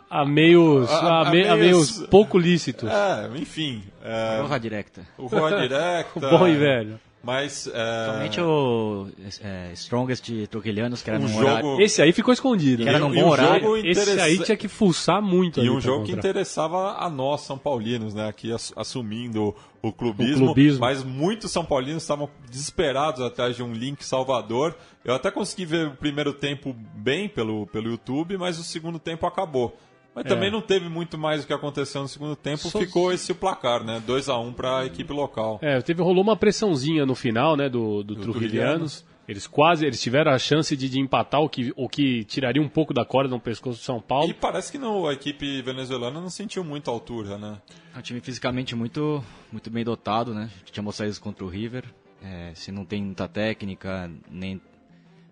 [0.08, 2.90] A meios, a, a, a, meios, meios pouco lícitos.
[2.90, 3.84] É, enfim.
[4.02, 5.06] É, o Rua Directa.
[5.16, 6.10] O Rua Directa.
[6.16, 6.98] o bom e velho.
[7.22, 7.66] Mas.
[7.72, 8.06] É...
[8.12, 9.08] Somente o
[9.42, 11.44] é, Strongest Trujillianos, que era um num jogo...
[11.44, 11.80] horário.
[11.80, 12.82] Esse aí ficou escondido.
[12.82, 13.76] Que era num bom horário.
[13.76, 15.60] Esse aí tinha que fuçar muito.
[15.60, 18.28] E um jogo que interessava a nós, São Paulinos, né?
[18.28, 20.80] Aqui assumindo o clubismo, o clubismo.
[20.80, 24.74] Mas muitos São Paulinos estavam desesperados atrás de um link Salvador.
[25.04, 29.26] Eu até consegui ver o primeiro tempo bem pelo, pelo YouTube, mas o segundo tempo
[29.26, 29.76] acabou.
[30.22, 30.52] Mas também é.
[30.52, 32.78] não teve muito mais o que aconteceu no segundo tempo, Só...
[32.78, 34.02] ficou esse placar, né?
[34.06, 35.58] 2 a 1 um para a equipe local.
[35.62, 39.04] É, teve rolou uma pressãozinha no final, né, do, do, do Trujillianos.
[39.26, 42.68] Eles quase, eles tiveram a chance de, de, empatar, o que, o que tiraria um
[42.68, 44.28] pouco da corda no pescoço do São Paulo.
[44.28, 47.58] E parece que não, a equipe venezuelana não sentiu muita altura, né?
[47.94, 50.50] É um time fisicamente muito, muito bem dotado, né?
[50.64, 51.84] Tinha mostrado isso contra o River.
[52.20, 54.60] É, se não tem muita técnica, nem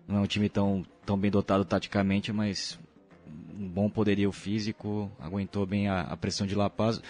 [0.07, 2.79] não é um time tão, tão bem dotado taticamente, mas
[3.57, 7.01] um bom poderio físico, aguentou bem a, a pressão de La Paz,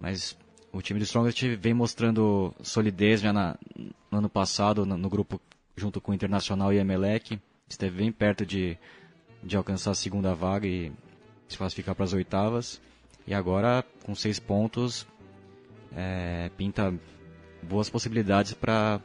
[0.00, 0.36] mas
[0.72, 3.56] o time do Strongest vem mostrando solidez já na,
[4.10, 5.40] no ano passado no, no, grupo
[5.76, 8.76] junto com o Internacional e Emelec, esteve bem perto de,
[9.42, 10.92] de alcançar a segunda vaga e
[11.48, 12.80] se classificar para as oitavas,
[13.26, 15.06] e agora com seis pontos
[15.96, 16.94] é, pinta
[17.62, 19.00] boas possibilidades para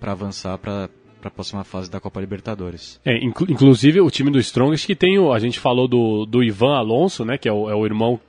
[0.00, 3.00] avançar para para a próxima fase da Copa Libertadores.
[3.04, 6.42] É, inclu inclusive o time do Strongest que tem o, a gente falou do, do
[6.42, 8.20] Ivan Alonso, né, que é o, é o irmão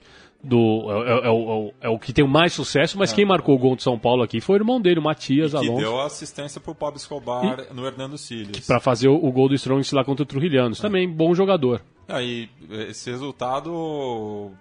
[0.43, 3.15] do é, é, é, o, é, o, que tem mais sucesso, mas é.
[3.15, 5.59] quem marcou o gol de São Paulo aqui foi o irmão dele, o Matias e
[5.59, 5.81] que Alonso.
[5.81, 8.65] deu assistência para o Pablo Escobar e, no Hernando Siles.
[8.65, 10.79] Para fazer o, o, gol do Strongest lá contra o Trujillianos.
[10.79, 11.81] Também bom jogador.
[12.07, 14.51] Aí esse resultado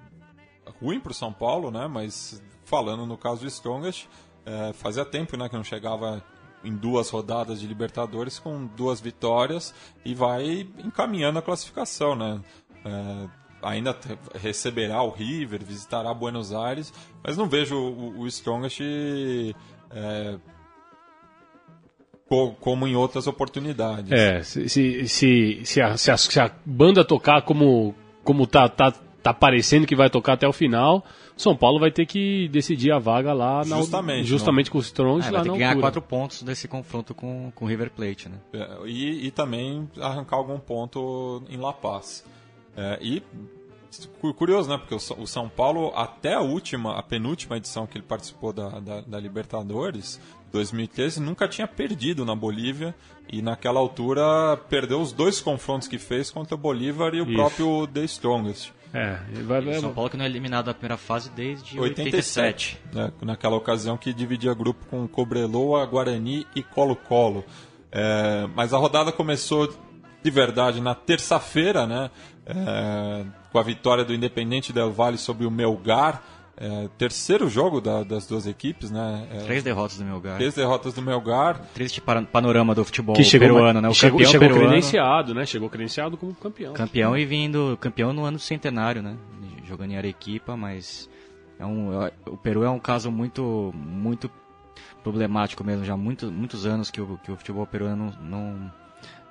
[0.80, 1.86] ruim para o São Paulo, né?
[1.86, 4.06] Mas falando no caso do Strongest,
[4.44, 6.22] é, fazia tempo né, que não chegava
[6.66, 9.74] em duas rodadas de Libertadores com duas vitórias
[10.04, 12.40] e vai encaminhando a classificação, né?
[12.84, 13.28] É,
[13.62, 13.96] ainda
[14.34, 18.80] receberá o River, visitará Buenos Aires, mas não vejo o, o Strongest
[19.90, 20.38] é,
[22.60, 24.10] como em outras oportunidades.
[24.10, 28.68] É, se, se, se, se, a, se, a, se a banda tocar como, como tá,
[28.68, 28.92] tá,
[29.26, 31.04] tá parecendo que vai tocar até o final,
[31.36, 35.28] são Paulo vai ter que decidir a vaga lá na, justamente, justamente com os Strongest
[35.28, 38.36] é, lá vai ter que ganhar quatro pontos desse confronto com o River Plate, né?
[38.52, 42.24] É, e, e, também arrancar algum ponto em La Paz.
[42.76, 43.22] É, e
[44.36, 44.78] curioso, né?
[44.78, 48.78] Porque o, o, São Paulo, até a última, a penúltima edição que ele participou da,
[48.80, 50.20] da, da Libertadores,
[50.52, 52.94] 2013, nunca tinha perdido na Bolívia
[53.28, 57.34] e naquela altura perdeu os dois confrontos que fez contra o Bolívar e o Isso.
[57.34, 58.72] próprio The Strongest.
[58.96, 62.78] É, vai, vai, São Paulo que não é eliminado da primeira fase desde 87.
[62.80, 67.44] 87 né, naquela ocasião que dividia grupo com Cobreloa, Guarani e Colo-Colo.
[67.92, 69.70] É, mas a rodada começou
[70.22, 72.10] de verdade na terça-feira, né?
[72.46, 76.22] É, com a vitória do Independente Del Valle sobre o Melgar.
[76.58, 79.28] É, terceiro jogo da, das duas equipes, né?
[79.30, 80.38] É, três derrotas do Melgar.
[80.38, 81.60] Três derrotas do Melgar.
[81.74, 83.88] Triste panorama do futebol que chegou, peruano, né?
[83.90, 85.44] O chegou, campeão chegou peruano, credenciado, né?
[85.44, 86.72] Chegou credenciado como campeão.
[86.72, 89.18] Campeão e vindo campeão no ano centenário, né?
[89.66, 91.10] Jogando em Arequipa, mas
[91.58, 94.30] é um, é, o Peru é um caso muito, muito
[95.02, 95.84] problemático mesmo.
[95.84, 98.72] Já há muito, muitos anos que o, que o futebol peruano não, não,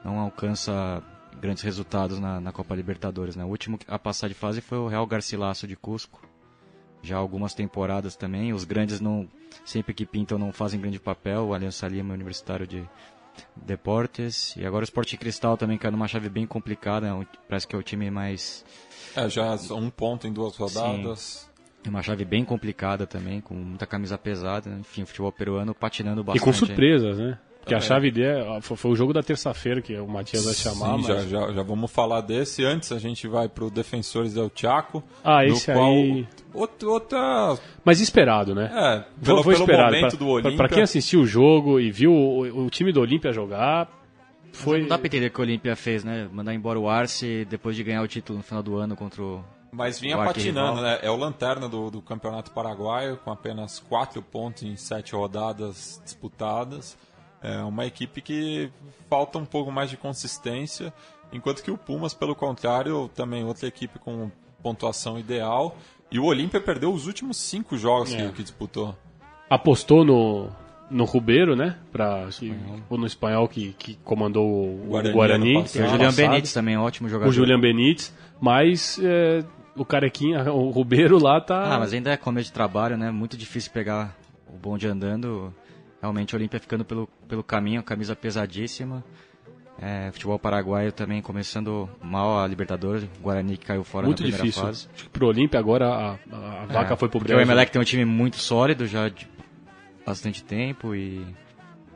[0.03, 1.01] não alcança
[1.41, 3.43] grandes resultados na, na Copa Libertadores, né?
[3.43, 6.34] O último a passar de fase foi o Real Garcilaso de Cusco
[7.05, 8.51] já algumas temporadas também.
[8.53, 9.27] Os grandes não
[9.63, 11.47] sempre que pintam não fazem grande papel.
[11.47, 12.83] O Aliança Lima é Universitário de
[13.55, 17.07] Deportes e agora o Sport Cristal também caiu numa chave bem complicada.
[17.07, 18.65] É parece que é o time mais
[19.15, 21.47] é já um ponto em duas rodadas.
[21.83, 21.89] Sim.
[21.89, 24.69] Uma chave bem complicada também, com muita camisa pesada.
[24.71, 26.41] Enfim, o futebol peruano patinando bastante.
[26.41, 27.37] E com surpresas, né?
[27.65, 30.97] Que a chave dele foi o jogo da terça-feira que o Matias vai chamar.
[30.97, 31.07] Sim, mas...
[31.07, 32.63] já, já, já, vamos falar desse.
[32.63, 35.03] Antes a gente vai pro Defensores del Chaco.
[35.23, 35.91] Ah, esse qual...
[35.91, 36.27] aí.
[36.53, 37.57] Outra, outra.
[37.83, 38.71] Mas esperado, né?
[38.73, 39.95] É, pelo, foi esperado.
[39.95, 40.57] momento pra, do Olímpia.
[40.57, 43.89] Pra, quem assistiu o jogo e viu o, o time do Olímpia jogar,
[44.53, 44.81] foi...
[44.81, 46.29] Não dá pra entender o que o Olímpia fez, né?
[46.31, 49.43] Mandar embora o Arce depois de ganhar o título no final do ano contra o.
[49.71, 50.99] Mas vinha patinando, né?
[51.01, 56.97] É o lanterna do, do Campeonato Paraguaio, com apenas quatro pontos em sete rodadas disputadas.
[57.45, 58.71] É uma equipe que
[59.07, 60.91] falta um pouco mais de consistência,
[61.31, 64.31] enquanto que o Pumas, pelo contrário, também outra equipe com
[64.63, 65.77] pontuação ideal.
[66.11, 68.17] E o Olímpia perdeu os últimos cinco jogos é.
[68.17, 68.97] que, que, disputou.
[69.47, 70.49] Apostou no,
[70.89, 71.77] no Rubeiro, né?
[71.91, 72.27] Pra,
[72.89, 75.11] ou no espanhol que, que comandou o Guarani.
[75.11, 77.29] O Guarani e o Julian Benítez também, ótimo jogador.
[77.29, 79.43] O Julian Benítez, mas é,
[79.75, 81.75] o Carequinha, o Rubeiro lá tá.
[81.75, 83.11] Ah, mas ainda é começo de trabalho, né?
[83.11, 85.53] Muito difícil pegar o bonde andando
[86.05, 89.03] realmente o Olímpia ficando pelo, pelo caminho, camisa pesadíssima.
[89.77, 94.29] É, futebol paraguaio também começando mal a Libertadores, o Guarani que caiu fora muito na
[94.29, 94.63] primeira difícil.
[94.65, 94.87] fase.
[94.93, 97.41] Acho que pro Olímpia agora a, a, a vaca É, foi pro porque o.
[97.41, 99.27] Emelec tem um time muito sólido já de
[100.05, 101.25] bastante tempo e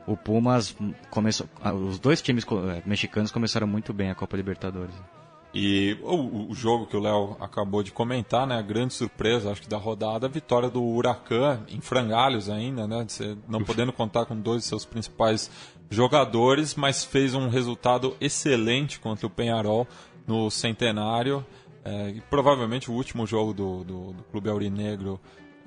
[0.06, 0.76] o Pumas
[1.08, 4.94] começou, ah, os dois times eh, mexicanos começaram muito bem a Copa Libertadores.
[5.52, 8.56] E o, o jogo que o Léo acabou de comentar, né?
[8.56, 13.04] A grande surpresa, acho que da rodada, a vitória do Huracan em frangalhos ainda, né?
[13.06, 15.50] Você não podendo contar com dois de seus principais
[15.90, 19.88] jogadores, mas fez um resultado excelente contra o Penharol
[20.24, 21.44] no Centenário.
[21.84, 25.18] É, e provavelmente o último jogo do, do, do Clube Aurinegro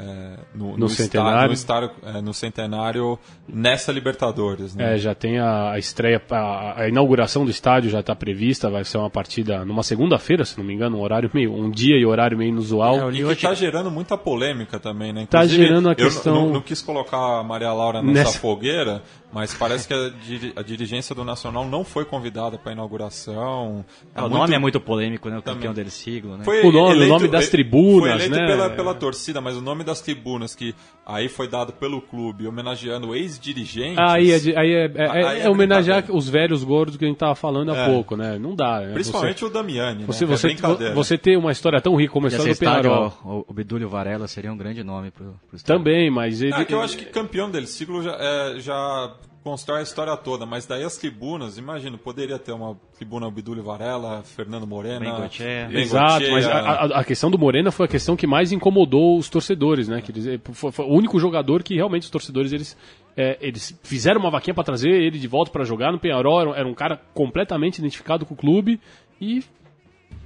[0.03, 1.47] é, no, No está- Centenário.
[1.47, 4.75] no, estádio- é, no Centenário nessa Libertadores.
[4.75, 4.95] Né?
[4.95, 8.83] É, já tem a, a estreia, a, a inauguração do estádio já está prevista, vai
[8.83, 12.05] ser uma partida numa segunda-feira, se não me engano, um horário meio, um dia e
[12.05, 13.09] horário meio inusual.
[13.09, 15.25] É, E está gerando muita polêmica também, né?
[15.29, 18.39] Tá Inclusive, gerando a eu questão- não, não quis colocar a Maria Laura nessa, Nessa-
[18.39, 19.01] fogueira,
[19.33, 23.83] mas parece que a, diri- a dirigência do Nacional não foi convidada para a inauguração.
[24.15, 25.37] É, o muito- nome é muito polêmico, né?
[25.37, 25.55] O Também.
[25.55, 26.43] campeão del siglo, né?
[26.45, 28.47] Foi O nome- o eleito- nome das eh, tribunas, foi eleito né?
[28.47, 33.13] Pela, pela torcida, mas o nome das tribunas que aí foi dado pelo clube, homenageando
[33.15, 33.97] ex-dirigentes.
[33.97, 37.07] Aí é, aí é, é- é- Aí é é homenagear os velhos gordos que a
[37.07, 37.85] gente tava falando há É.
[37.87, 38.37] pouco, né?
[38.39, 38.81] Não dá.
[38.81, 38.93] né?
[38.93, 40.31] Principalmente o Damiani, você, né?
[40.35, 43.13] você, é você, você ter uma história tão rica, começando estádio, Penarol.
[43.25, 45.77] o, o Bedúlio Varela seria um grande nome pro, pro estádio.
[45.83, 49.79] Também, mas ele, Ah, que eu acho que campeão del siglo já, é, já constrói
[49.79, 54.65] a história toda, mas daí as tribunas, imagino, poderia ter uma tribuna Abdulio Varela, Fernando
[54.65, 54.99] Morena.
[54.99, 59.17] Bengoechea, Exato, mas a, a- a questão do Morena foi a questão que mais incomodou
[59.17, 60.01] os torcedores, né?
[60.01, 62.77] Quer dizer, foi, foi o único jogador que realmente os torcedores eles,
[63.17, 66.39] é, eles fizeram uma vaquinha para trazer ele de volta para jogar no Penharol.
[66.39, 68.79] Era, um- era um cara completamente identificado com o clube
[69.19, 69.43] e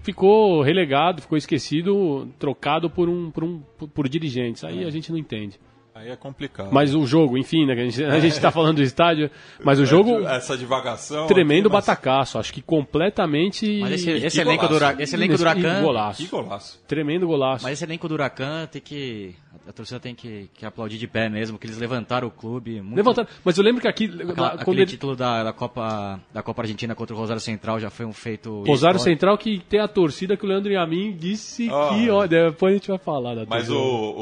[0.04, 4.64] ficou relegado, ficou esquecido, trocado por um por, um, por, por dirigentes.
[4.64, 5.60] Aí a gente não entende.
[5.98, 6.70] Aí é complicado.
[6.72, 7.74] Mas o jogo, enfim, né?
[7.74, 9.30] A gente, a gente tá falando do estádio,
[9.64, 11.28] mas o jogo Essa divagação.
[11.28, 12.38] tremendo aqui, mas- batacaço.
[12.38, 13.80] Acho que completamente.
[13.82, 15.82] Mas esse, esse que elenco do, esse elenco do Huracan...
[15.82, 16.24] Golaço.
[16.24, 16.80] Que golaço.
[16.88, 17.64] Tremendo golaço.
[17.64, 19.36] Mas esse elenco do Huracan tem que...
[19.68, 22.80] A torcida tem que, que aplaudir de pé mesmo, que eles levantaram o clube.
[22.82, 23.28] Muito, Levantaram.
[23.44, 24.06] Mas eu lembro que aqui.
[24.06, 27.42] Aquela- na- aquele quando ele, título da, da, Copa, da Copa Argentina contra o Rosário
[27.42, 28.50] Central já foi um feito...
[28.60, 29.04] Rosário histórico.
[29.04, 31.90] Central que tem a torcida que o Leandro Yamin disse Ah.
[31.90, 32.10] que.
[32.10, 33.90] Ó, depois a gente vai falar da Mas o, torcida.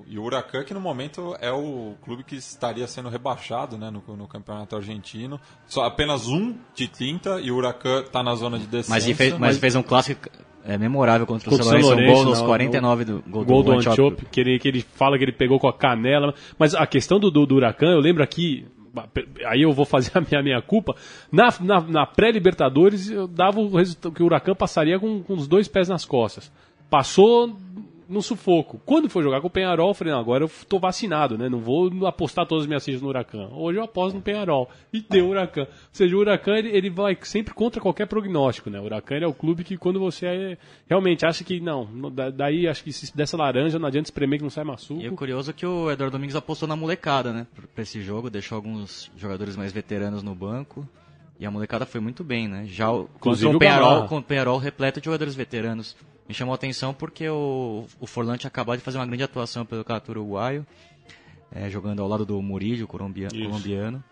[0.00, 3.90] o, e o Huracan, que no momento é o clube que estaria sendo rebaixado né,
[3.90, 5.40] no, no campeonato argentino.
[5.66, 8.90] Só apenas um de 30 e o Huracan está na zona de descenso.
[8.90, 10.28] Mas, fez, mas fez um clássico
[10.64, 13.72] é, memorável contra o São Lourenço, um gol nos não, 49 do gol, Gol do
[13.72, 14.02] Antiope.
[14.02, 16.34] Antiope, que ele, que ele fala que ele pegou com a canela.
[16.58, 18.66] Mas a questão do, do, do Huracan, eu lembro aqui.
[19.46, 20.94] Aí eu vou fazer a minha, a minha culpa.
[21.30, 25.48] Na, na, na pré-Libertadores, eu dava o resultado que o Huracan passaria com, com os
[25.48, 26.52] dois pés nas costas.
[26.88, 27.56] Passou
[28.12, 28.80] no sufoco.
[28.84, 31.48] Quando foi jogar com o Penharol, eu falei, não, agora eu tô vacinado, né?
[31.48, 33.48] Não vou apostar todas as minhas fichas no Huracan.
[33.52, 34.70] Hoje eu aposto no Penharol.
[34.92, 35.62] E deu o Huracan.
[35.62, 38.78] Ou seja, o Huracan, ele, ele vai sempre contra qualquer prognóstico, né?
[38.78, 42.10] O Huracan ele é o clube que quando você é- realmente acha que, não, não-
[42.10, 45.00] da- daí acho que se dessa laranja não adianta espremer que não sai maçuco.
[45.00, 47.46] E o curioso é que o Eduardo Domingos apostou na molecada, né?
[47.74, 50.86] Pra esse jogo, deixou alguns jogadores mais veteranos no banco.
[51.40, 52.64] E a molecada foi muito bem, né?
[52.66, 55.96] Já o, Inclusive o Penharol, o Penharol repleto de jogadores veteranos.
[56.32, 59.66] Me chamou a atenção porque o, o Forlan tinha acabado de fazer uma grande atuação
[59.66, 60.66] pelo Campeonato Uruguaio,
[61.54, 63.42] é, jogando ao lado do Murillo, colombia- Isso.
[63.50, 64.02] colombiano.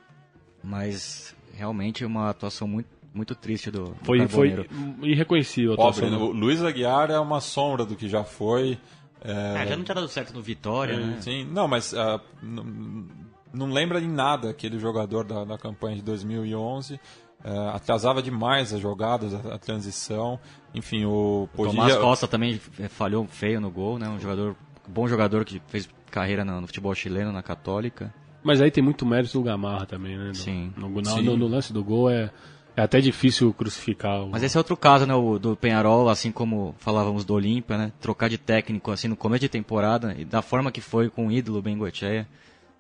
[0.63, 4.67] Mas realmente uma atuação muito, muito triste do, do Foi, foi
[5.03, 6.27] irreconhecível a Pobre, atuação né?
[6.27, 8.79] do- o Luiz Aguiar é uma sombra do que já foi.
[9.25, 11.17] É, É, já não tinha dado certo no Vitória, né?
[11.23, 11.95] Sim, não, mas
[12.43, 13.07] n-
[13.51, 17.01] não lembra em nada aquele jogador da, da campanha de 2011.
[17.45, 20.39] Ah, atrasava demais as jogadas, a, a transição.
[20.75, 24.09] Enfim, o Tomás podia, Costa também é, falhou feio no gol, né?
[24.09, 24.55] Um jogador,
[24.87, 28.13] bom jogador que fez carreira no, no futebol chileno, na Católica.
[28.43, 30.29] Mas aí tem muito mérito do Gamarra também, né?
[30.29, 30.73] No- Sim.
[30.77, 31.23] No, no- Sim.
[31.23, 32.31] no- no lance do gol é,
[32.77, 34.23] é até difícil crucificar.
[34.23, 34.31] O...
[34.31, 35.15] Mas esse é outro caso, né?
[35.15, 37.93] O do Penharol, assim como falávamos do Olímpia, né?
[38.01, 41.33] Trocar de técnico assim no começo de temporada e da forma que foi com o
[41.33, 42.27] ídolo Bengoechea,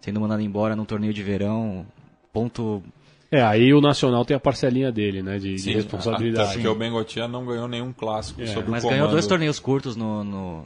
[0.00, 1.84] sendo mandado embora num torneio de verão,
[2.32, 2.82] ponto
[3.30, 5.38] É, aí o Nacional tem a parcelinha dele, né?
[5.38, 6.54] De, de Sim, responsabilidade.
[6.54, 8.98] Porque o Bengotia não ganhou nenhum clássico É, sobre Mas o comando.
[8.98, 10.64] ganhou dois torneios curtos no, no,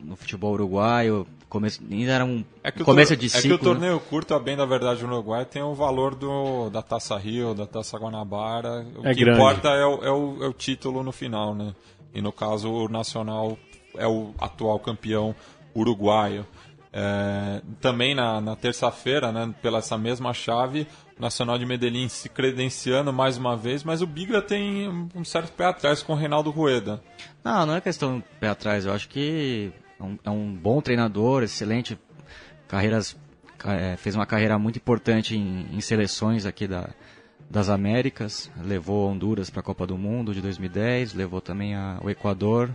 [0.00, 1.26] no futebol uruguaio.
[1.48, 3.58] Começo, ainda era um É que, o começo tor- de é ciclo.
[3.58, 6.82] que o torneio curto, a bem da verdade, no Uruguai tem o valor do, da
[6.82, 8.84] Taça Rio, da Taça Guanabara.
[8.96, 9.40] O É que grande.
[9.40, 11.72] importa é o, é, o, é o título no final, né?
[12.12, 13.56] E no caso, o Nacional
[13.96, 15.34] é o atual campeão
[15.74, 16.44] uruguaio.
[16.92, 20.86] É, também na, na terça-feira, né, pela essa mesma chave,
[21.18, 25.52] Nacional de Medellín se credenciando mais uma vez, mas o Bigra tem um- um certo
[25.52, 27.02] pé atrás com o Reinaldo Rueda.
[27.44, 28.84] Não, não é questão de pé atrás.
[28.84, 31.96] Eu acho que é um, é um bom treinador, excelente,
[32.66, 33.16] carreiras,
[33.64, 36.90] é, fez uma carreira muito importante em, em seleções aqui da,
[37.48, 42.10] das Américas, levou Honduras para a Copa do Mundo de 2010, levou também a, o
[42.10, 42.70] Equador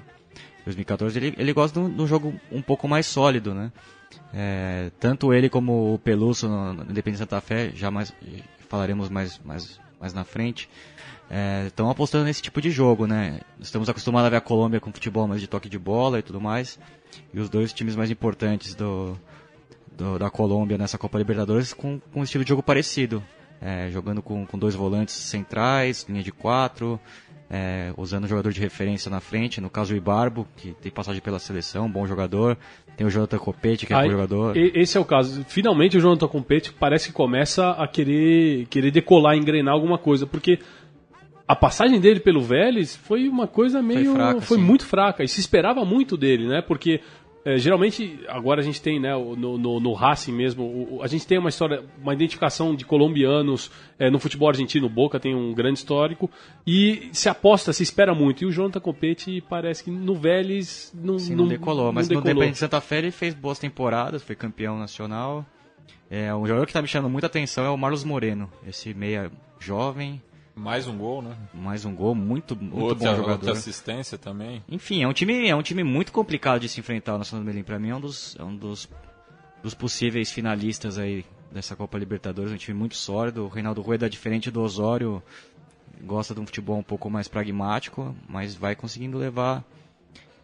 [0.63, 1.17] 2014.
[1.19, 3.71] Ele, ele gosta de um, jogo um pouco mais sólido, né?
[4.33, 8.13] É, tanto ele como o Peluso no, Independente Santa Fé, já mais,
[8.67, 10.69] falaremos mais, mais, mais na frente,
[11.65, 13.41] estão é, apostando nesse tipo de jogo, né?
[13.59, 16.41] Estamos acostumados a ver a Colômbia com futebol mais de toque de bola e tudo
[16.41, 16.79] mais,
[17.33, 19.17] e os dois times mais importantes do,
[19.95, 23.23] do da Colômbia nessa Copa Libertadores com, com um estilo de jogo parecido,
[23.61, 26.99] é, jogando com, com dois volantes centrais, linha de quatro,
[27.49, 31.21] é, usando o jogador de referência na frente, no caso o Ibarbo, que tem passagem
[31.21, 32.57] pela seleção, bom jogador.
[32.95, 34.57] Tem o Jonathan Copete, que é Aí, bom jogador.
[34.57, 35.43] Esse é o caso.
[35.47, 40.59] Finalmente o Jonathan Copete parece que começa a querer, querer decolar, engrenar alguma coisa, porque
[41.47, 44.11] a passagem dele pelo Vélez foi uma coisa meio.
[44.11, 45.23] Foi, fraca, foi muito fraca.
[45.23, 46.61] E se esperava muito dele, né?
[46.61, 47.01] Porque
[47.45, 51.25] é, geralmente, agora a gente tem, né, no, no, no Racing mesmo, o, a gente
[51.25, 55.79] tem uma história, uma identificação de colombianos é, no futebol argentino, Boca tem um grande
[55.79, 56.29] histórico,
[56.67, 58.43] e se aposta, se espera muito.
[58.43, 62.21] E o Jonathan Copete parece que no Vélez não, Sim, não, não decolou, mas não
[62.21, 62.45] decolou.
[62.45, 65.45] no de Santa Fé ele fez boas temporadas, foi campeão nacional.
[66.11, 69.31] É, um jogador que está me chamando muita atenção é o Marlos Moreno, esse meia
[69.59, 70.21] jovem,
[70.59, 71.35] mais um gol, né?
[71.53, 73.31] Mais um gol, muito, muito outra, bom jogador.
[73.31, 74.61] Outra assistência também.
[74.67, 77.47] Enfim, é um time, é um time muito complicado de se enfrentar o Nacional do
[77.47, 77.63] Medellín.
[77.63, 78.89] Para mim é um dos, é um dos,
[79.63, 82.51] dos possíveis finalistas aí dessa Copa Libertadores.
[82.51, 83.45] Um time muito sólido.
[83.45, 85.23] O Reinaldo Rueda, é diferente do Osório,
[86.01, 89.63] gosta de um futebol um pouco mais pragmático, mas vai conseguindo levar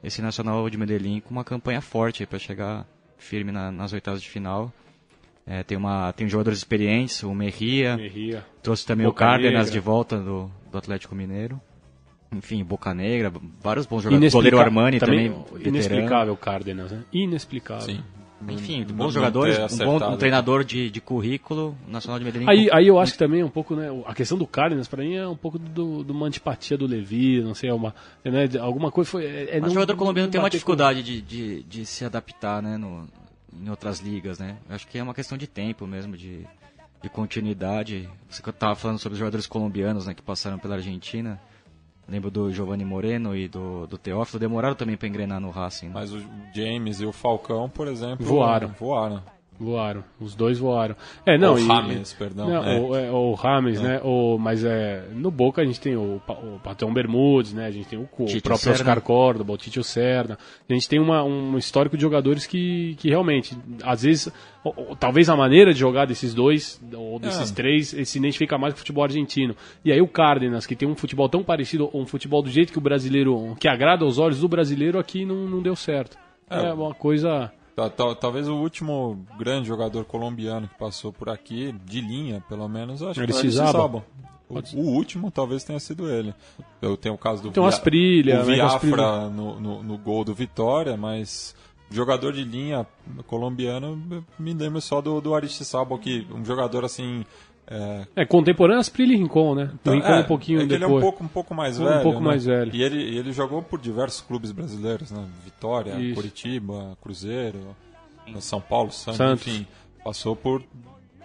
[0.02, 2.88] esse Nacional de Medellín com uma campanha forte para chegar
[3.18, 4.72] firme na, nas oitavas de final.
[5.48, 7.96] É, tem, uma, tem jogadores experientes, o Merria.
[7.98, 8.46] Merria.
[8.64, 11.62] Trouxe também Boca o Cárdenas de volta do, do Atlético Mineiro.
[12.32, 13.32] Enfim, Boca Negra,
[13.62, 14.34] vários bons jogadores.
[14.34, 15.32] O goleiro Armani também.
[15.32, 17.04] também inexplicável o Cárdenas, né?
[17.14, 17.86] Inexplicável.
[17.86, 18.04] Sim.
[18.50, 22.48] Enfim, bons jogadores, um bom um treinador de, de currículo, Nacional de Medellín.
[22.50, 25.04] Aí, aí eu acho que também é um pouco, né, a questão do Cárdenas para
[25.04, 28.48] mim é um pouco do, de uma antipatia do Levi, não sei, é uma, né,
[28.60, 29.26] alguma coisa foi...
[29.26, 31.06] É, é o jogador colombiano tem uma dificuldade com...
[31.06, 33.08] de, de, de se adaptar, né, no,
[33.62, 34.58] em outras ligas, né?
[34.70, 36.46] Acho que é uma questão de tempo mesmo, de,
[37.02, 38.10] de continuidade.
[38.30, 41.40] Você estava falando sobre os jogadores colombianos, né, que passaram pela Argentina.
[42.08, 45.88] Lembro do Giovanni Moreno e do, do Teófilo, demoraram também para engrenar no Racing.
[45.88, 45.92] Né?
[45.96, 48.70] Mas o James e o Falcão, por exemplo, voaram.
[48.80, 49.24] Voaram.
[49.58, 50.96] Voaram, os dois voaram.
[51.26, 52.50] É, não, o Rames, perdão.
[52.50, 52.80] Não, é.
[52.80, 53.84] O, é, o Rames, é.
[53.84, 54.02] né?
[54.04, 57.66] O, mas é, no Boca a gente tem o, o Patrão Bermudes, né?
[57.66, 58.74] A gente tem o, o próprio Serna.
[58.74, 60.38] Oscar Córdoba, o Tito Serna.
[60.70, 64.30] A gente tem uma, um histórico de jogadores que, que realmente, às vezes,
[64.62, 67.56] ou, ou, talvez a maneira de jogar desses dois, ou desses é.
[67.56, 69.56] três, se identifica mais com o futebol argentino.
[69.86, 72.78] E aí o Cárdenas, que tem um futebol tão parecido, um futebol do jeito que
[72.78, 76.18] o brasileiro, que agrada aos olhos do brasileiro, aqui não, não deu certo.
[76.50, 77.52] É, é uma coisa
[78.20, 83.20] Talvez o último grande jogador colombiano que passou por aqui, de linha, pelo menos, acho
[83.26, 84.04] que foi o
[84.48, 86.34] o, o, último talvez tenha sido ele.
[86.82, 90.34] Eu tenho o caso do Tem Via, Asprilha, o Viafra no, no, no, gol do
[90.34, 91.56] Vitória, mas
[91.90, 92.86] jogador de linha
[93.28, 97.26] colombiano me lembro só do, do Aristizábal, que um jogador assim
[97.68, 99.72] é, é contemporâneo Asprilla e Rincon, né?
[99.74, 100.82] Então, Rincon é, um pouquinho é depois.
[100.82, 102.00] Ele é um pouco, um pouco mais um velho.
[102.00, 102.26] Um pouco né?
[102.26, 102.76] mais velho.
[102.76, 105.26] E ele, ele jogou por diversos clubes brasileiros, né?
[105.44, 106.16] Vitória, Isso.
[106.16, 107.76] Curitiba, Cruzeiro,
[108.40, 109.68] São Paulo, Santos, Santos, enfim.
[110.04, 110.64] Passou por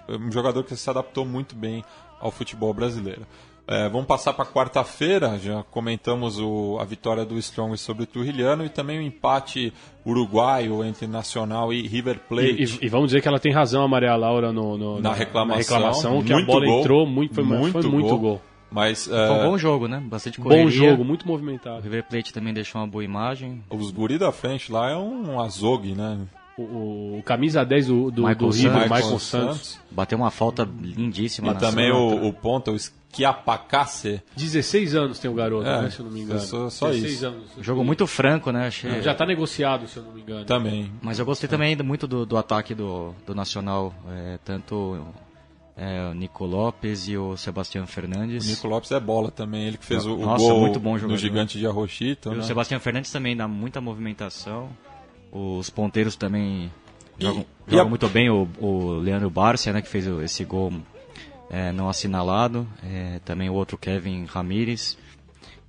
[0.09, 1.85] um jogador que se adaptou muito bem
[2.19, 3.27] ao futebol brasileiro.
[3.71, 8.65] É, vamos passar para quarta-feira, já comentamos o, a vitória do Strong sobre o Turrilhano
[8.65, 9.73] e também o empate
[10.05, 12.61] uruguaio entre Nacional e River Plate.
[12.61, 15.13] E, e, e vamos dizer que ela tem razão, a Maria Laura, no, no na,
[15.13, 18.19] reclamação, na reclamação que a bola gol, entrou, muito, foi muito, foi muito gol.
[18.19, 18.43] gol.
[18.73, 20.03] Mas, foi um é, bom jogo, né?
[20.05, 20.65] Bastante correria.
[20.65, 21.79] Bom jogo, muito movimentado.
[21.79, 23.63] O River Plate também deixou uma boa imagem.
[23.71, 26.19] Os guri da frente lá é um azogue, né?
[26.63, 28.91] O, o, camisa 10 do, do, Michael do River, Santos.
[28.91, 29.79] Michael Santos.
[29.91, 31.53] Bateu uma falta lindíssima.
[31.53, 34.23] E também o, o ponta, o Schiapacasse.
[34.37, 36.41] 16 anos tem o garoto, é, né, se eu não me engano.
[36.41, 37.27] Só, só 16 isso.
[37.27, 37.51] anos.
[37.61, 38.69] Jogo muito franco, né?
[38.69, 39.03] Achei...
[39.03, 40.45] Já está negociado, se eu não me engano.
[40.45, 40.93] Também.
[41.03, 43.93] Mas eu gostei também muito do, do ataque do, do Nacional.
[44.09, 45.05] É, tanto
[45.77, 48.47] é, o Nico Lopes e o Sebastião Fernandes.
[48.47, 50.97] O Nico Lopes é bola também, ele que fez o, Nossa, o gol muito bom
[50.97, 51.13] jogador.
[51.13, 52.31] no gigante de Arrochito.
[52.31, 52.41] E né?
[52.41, 54.69] o Sebastião Fernandes também dá muita movimentação.
[55.33, 56.71] Os ponteiros também
[57.19, 57.89] e, jogam, e jogam a...
[57.89, 58.31] muito bem.
[58.31, 60.73] O, o Leandro Barcia, né, que fez esse gol
[61.51, 62.67] é, não assinalado.
[62.85, 64.97] É, também o outro Kevin Ramírez.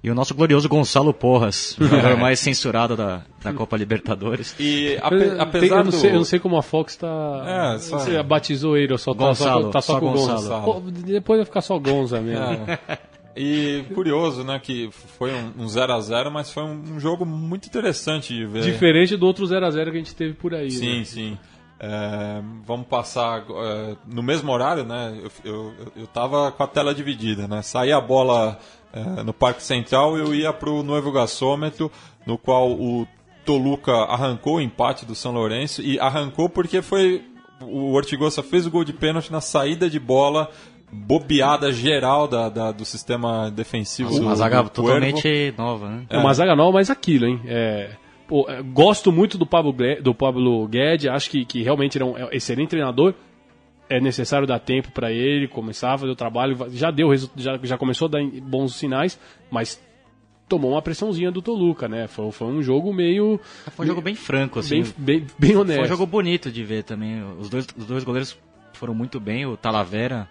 [0.03, 4.55] E o nosso glorioso Gonçalo Porras, o jogador mais censurado da, da Copa Libertadores.
[4.59, 6.15] E ape, apesar eu, não sei, do...
[6.15, 7.75] eu não sei como a Fox está.
[7.75, 7.99] É, só...
[7.99, 10.41] Você batizou ele, ou só Gonçalo, tá só, tá só, só com Gonçalo.
[10.41, 10.91] Gonçalo.
[10.91, 12.43] Depois vai ficar só Gonza mesmo.
[12.43, 12.99] É.
[13.35, 17.65] E curioso, né, que foi um 0 a 0 mas foi um, um, jogo muito
[17.67, 18.63] interessante de ver.
[18.63, 20.71] Diferente do outro 0 a 0 que a gente teve por aí.
[20.71, 21.05] Sim, né?
[21.05, 21.37] sim.
[21.79, 25.19] É, vamos passar é, no mesmo horário, né?
[25.23, 27.61] Eu, eu, eu tava com a tela dividida, né?
[27.61, 28.59] Saía a bola
[28.93, 31.91] é, no Parque Central, eu ia para o Novo Gasômetro,
[32.25, 33.07] no qual o
[33.45, 37.25] Toluca arrancou o empate do São Lourenço e arrancou porque foi
[37.61, 40.49] o Ortigosa fez o gol de pênalti na saída de bola
[40.91, 44.13] bobeada geral da, da, do sistema defensivo.
[44.19, 46.05] Uma zaga totalmente nova, né?
[46.09, 46.17] É.
[46.17, 47.39] Uma zaga nova, mas aquilo, hein?
[47.45, 47.91] É,
[48.27, 52.07] pô, é, gosto muito do Pablo, do Pablo Guedes, acho que, que realmente ele é
[52.07, 53.13] um excelente treinador.
[53.89, 56.57] É necessário dar tempo para ele começar a fazer o trabalho.
[56.69, 59.19] Já deu já, já começou a dar bons sinais,
[59.49, 59.81] mas
[60.47, 62.07] tomou uma pressãozinha do Toluca, né?
[62.07, 63.37] Foi, foi um jogo meio.
[63.75, 64.83] Foi um jogo bem franco, assim.
[64.97, 65.79] Bem, bem, bem honesto.
[65.79, 67.21] Foi um jogo bonito de ver também.
[67.37, 68.37] Os dois, os dois goleiros
[68.73, 69.45] foram muito bem.
[69.45, 70.29] O Talavera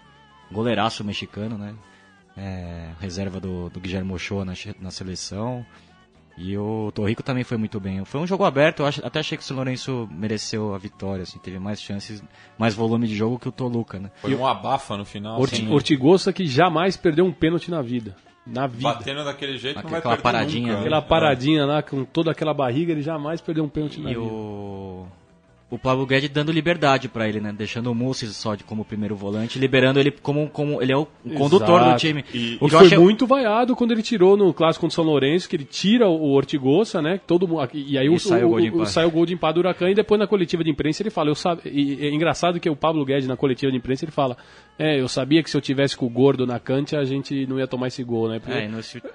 [0.53, 1.74] goleiraço mexicano, né?
[2.36, 5.64] É, reserva do, do Guilherme Ochoa na, na seleção.
[6.38, 8.03] E o Torrico também foi muito bem.
[8.05, 11.22] Foi um jogo aberto, eu acho, até achei que o São Lourenço mereceu a vitória,
[11.22, 12.22] assim, teve mais chances,
[12.57, 14.11] mais volume de jogo que o Toluca, né?
[14.22, 15.38] Foi um abafa no final.
[15.38, 18.16] Orti, assim, Ortigosa que jamais perdeu um pênalti na vida.
[18.46, 18.84] Na vida.
[18.84, 20.74] Batendo daquele jeito Aquela não vai perder paradinha, nunca.
[20.74, 20.80] né?
[20.80, 24.26] Aquela paradinha lá, com toda aquela barriga, ele jamais perdeu um pênalti na E vida.
[25.70, 27.54] O Pablo Guedes dando liberdade pra ele, né?
[27.56, 31.06] Deixando o Mussis só de como primeiro volante, liberando ele como, como ele é o
[31.36, 31.92] condutor Exato.
[31.94, 32.24] do time.
[32.34, 34.96] E- o que eu foi achei- muito vaiado quando ele tirou no clássico contra o
[34.96, 37.20] São Lourenço, que ele tira o Ortigosa, né?
[37.26, 38.90] Todo e aí E o, sai o gol de o- o- empate.
[38.90, 41.30] sai o gol de empate do Huracan e depois na coletiva de imprensa ele fala,
[41.30, 44.36] eu sabe, e é engraçado que o Pablo Guedes na coletiva de imprensa ele fala,
[44.78, 47.58] é, eu sabia que se eu tivesse com o gordo na cante a gente não
[47.60, 48.40] ia tomar esse gol, né?
[48.48, 48.64] É,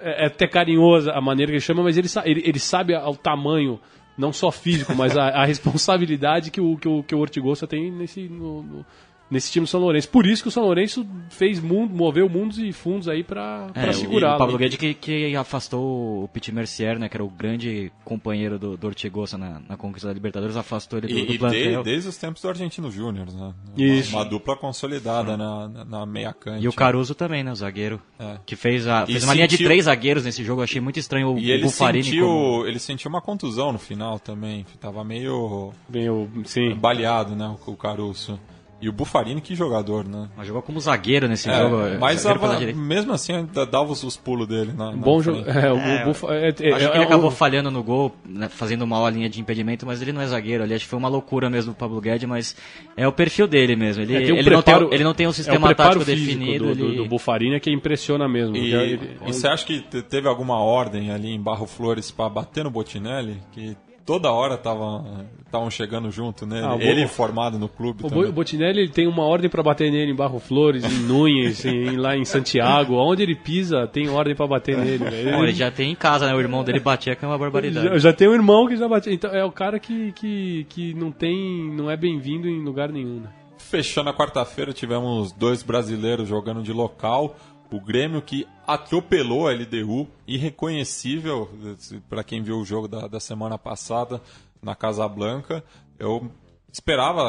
[0.09, 3.15] é, é até carinhosa a maneira que ele chama, mas ele, ele, ele sabe o
[3.15, 3.79] tamanho,
[4.17, 7.91] não só físico, mas a, a responsabilidade que o, que o, que o Ortigosa tem
[7.91, 8.85] nesse, no- no-
[9.29, 10.07] nesse time do São Lourenço.
[10.09, 13.91] Por isso que o São Lourenço fez mundo, moveu mundos e fundos aí pra, É,
[13.91, 14.35] segurar.
[14.35, 17.09] O Pablo Guedes que, que afastou o Pete Mercier, né?
[17.09, 21.07] Que era o grande companheiro do, do Ortigosa na, na conquista da Libertadores, afastou ele
[21.07, 21.83] do, E, do e plantel.
[21.83, 23.53] de- desde os tempos do Argentino Júnior, né?
[23.77, 26.63] Uma, uma dupla consolidada na, na, na meia cante.
[26.63, 27.51] E o Caruso também, né?
[27.51, 27.99] O zagueiro.
[28.19, 28.37] É.
[28.45, 30.61] Que fez, a, E fez uma linha de sentiu- três zagueiros nesse jogo.
[30.61, 33.79] Achei muito estranho o, E o ele Buffarini sentiu, como- ele sentiu uma contusão no
[33.79, 34.65] final também.
[34.79, 36.75] Tava meio Bem, o- sim.
[36.75, 37.55] baleado, né?
[37.65, 38.39] O, o Caruso.
[38.81, 40.27] E o Buffarini, que jogador, né?
[40.35, 41.77] Mas jogou como zagueiro nesse É, jogo.
[41.99, 42.79] mas zagueiro direita.
[42.79, 45.39] mesmo assim ainda dava os, os pulos dele na, na Bom jogo.
[45.49, 47.81] É, o É, Bufa- é, é, Acho é, que ele é acabou um- falhando no
[47.81, 50.73] gol, né, fazendo uma a linha de impedimento, mas ele não é zagueiro ali.
[50.73, 52.55] Acho que foi uma loucura mesmo do Pablo Guedes, mas
[52.97, 54.03] é o perfil dele mesmo.
[54.03, 55.73] Ele, é, tem um ele, não, preparo- tem, ele não tem um é o sistema
[55.73, 56.65] tático definido.
[56.67, 58.57] do, do, ele- do Buffarini que impressiona mesmo.
[58.57, 62.29] E, ele- e você acha que te- teve alguma ordem ali em Barro Flores para
[62.29, 63.37] bater no Botinelli?
[63.53, 66.65] Que toda hora estavam chegando junto nele.
[66.65, 68.25] Ah, ele formado no clube O também.
[68.25, 71.97] Bo- Botinelli ele tem uma ordem pra bater nele em Barro Flores, em Núñez, em,
[71.97, 72.95] lá em Santiago.
[72.95, 74.99] Onde ele pisa, tem ordem pra bater nele.
[75.31, 76.35] Bom, ele já tem em casa, né?
[76.35, 77.87] O irmão dele batia, que é uma barbaridade.
[77.87, 79.11] Já, já tem um irmão que já bateu.
[79.13, 81.69] Então é o cara que, que, que não tem.
[81.73, 83.19] não é bem-vindo em lugar nenhum.
[83.21, 83.29] Né?
[83.57, 87.35] Fechando a quarta-feira, tivemos dois brasileiros jogando de local.
[87.71, 91.49] O Grêmio que atropelou a LDU, irreconhecível
[92.09, 94.21] para quem viu o jogo da, da semana passada
[94.61, 95.63] na Casa Blanca.
[95.99, 96.31] Eu
[96.71, 97.21] esperava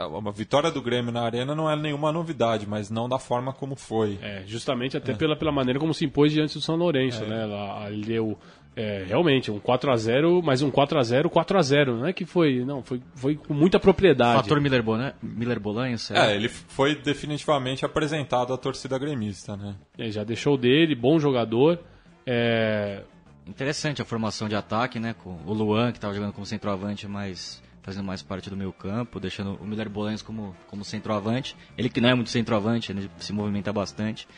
[0.00, 3.52] eh, uma vitória do Grêmio na Arena não é nenhuma novidade, mas não da forma
[3.52, 4.18] como foi.
[4.20, 7.46] É, justamente até pela, pela maneira como se impôs diante do São Lourenço, né?
[7.46, 8.38] Lá, ele deu
[8.76, 11.98] é, realmente um 4x0, mas um 4x0, 4x0.
[11.98, 12.64] Não é que foi.
[12.64, 14.42] Não, foi, foi com muita propriedade.
[14.42, 16.30] Fator Miller, Bolan, Miller Bolanho, será?
[16.30, 19.76] É, ele foi definitivamente apresentado à torcida gremista, né?
[19.98, 21.78] É, já deixou dele, bom jogador.
[22.26, 23.02] É,
[23.50, 25.12] Interessante a formação de ataque, né?
[25.12, 29.18] Com o Luan, que estava jogando como centroavante, mas fazendo mais parte do meio campo,
[29.18, 31.56] deixando o Miller Bolanhos como, como centroavante.
[31.76, 34.28] Ele que não é muito centroavante, ele se movimenta bastante.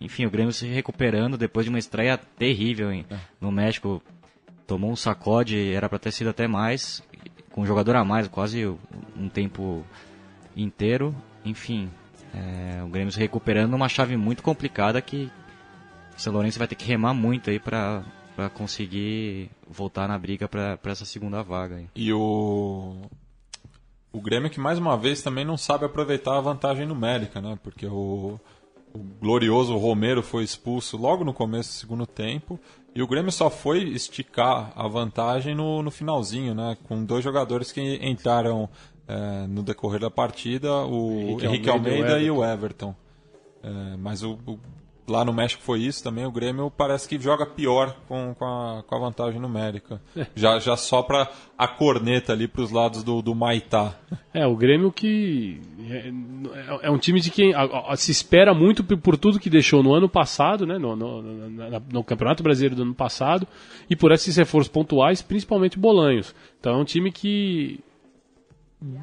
[0.00, 3.06] Enfim, o Grêmio se recuperando depois de uma estreia terrível hein?
[3.40, 4.02] no México.
[4.66, 7.02] Tomou um sacode, era para ter sido até mais,
[7.50, 9.84] com um jogador a mais, quase um tempo
[10.54, 11.14] inteiro.
[11.44, 11.90] Enfim,
[12.34, 15.30] é, o Grêmio se recuperando numa chave muito complicada que
[16.16, 18.04] o São Lourenço vai ter que remar muito aí para
[18.38, 21.74] para conseguir voltar na briga para essa segunda vaga.
[21.74, 21.88] Aí.
[21.96, 22.94] E o
[24.12, 27.58] o Grêmio que mais uma vez também não sabe aproveitar a vantagem numérica, né?
[27.64, 28.38] Porque o,
[28.94, 32.58] o glorioso Romero foi expulso logo no começo do segundo tempo
[32.94, 36.76] e o Grêmio só foi esticar a vantagem no, no finalzinho, né?
[36.88, 38.68] Com dois jogadores que entraram
[39.06, 42.94] eh, no decorrer da partida, o Henrique Henrique, Almeida Almeida, e e o Everton.
[43.62, 44.58] Eh, mas o, o-
[45.08, 46.24] lá no México foi isso também.
[46.26, 50.00] O Grêmio parece que joga pior com, com, a, com a vantagem numérica.
[50.36, 53.94] Já, já sopra a corneta ali para os lados do, do Maitá.
[54.34, 58.52] É, o Grêmio que é, é- é um time de quem a- a- se espera
[58.54, 62.42] muito por, por tudo que deixou no ano passado, né, no, no- na- no Campeonato
[62.42, 63.46] Brasileiro do ano passado,
[63.88, 66.34] e por esses reforços pontuais, principalmente Bolanhos.
[66.60, 67.80] Então é um time que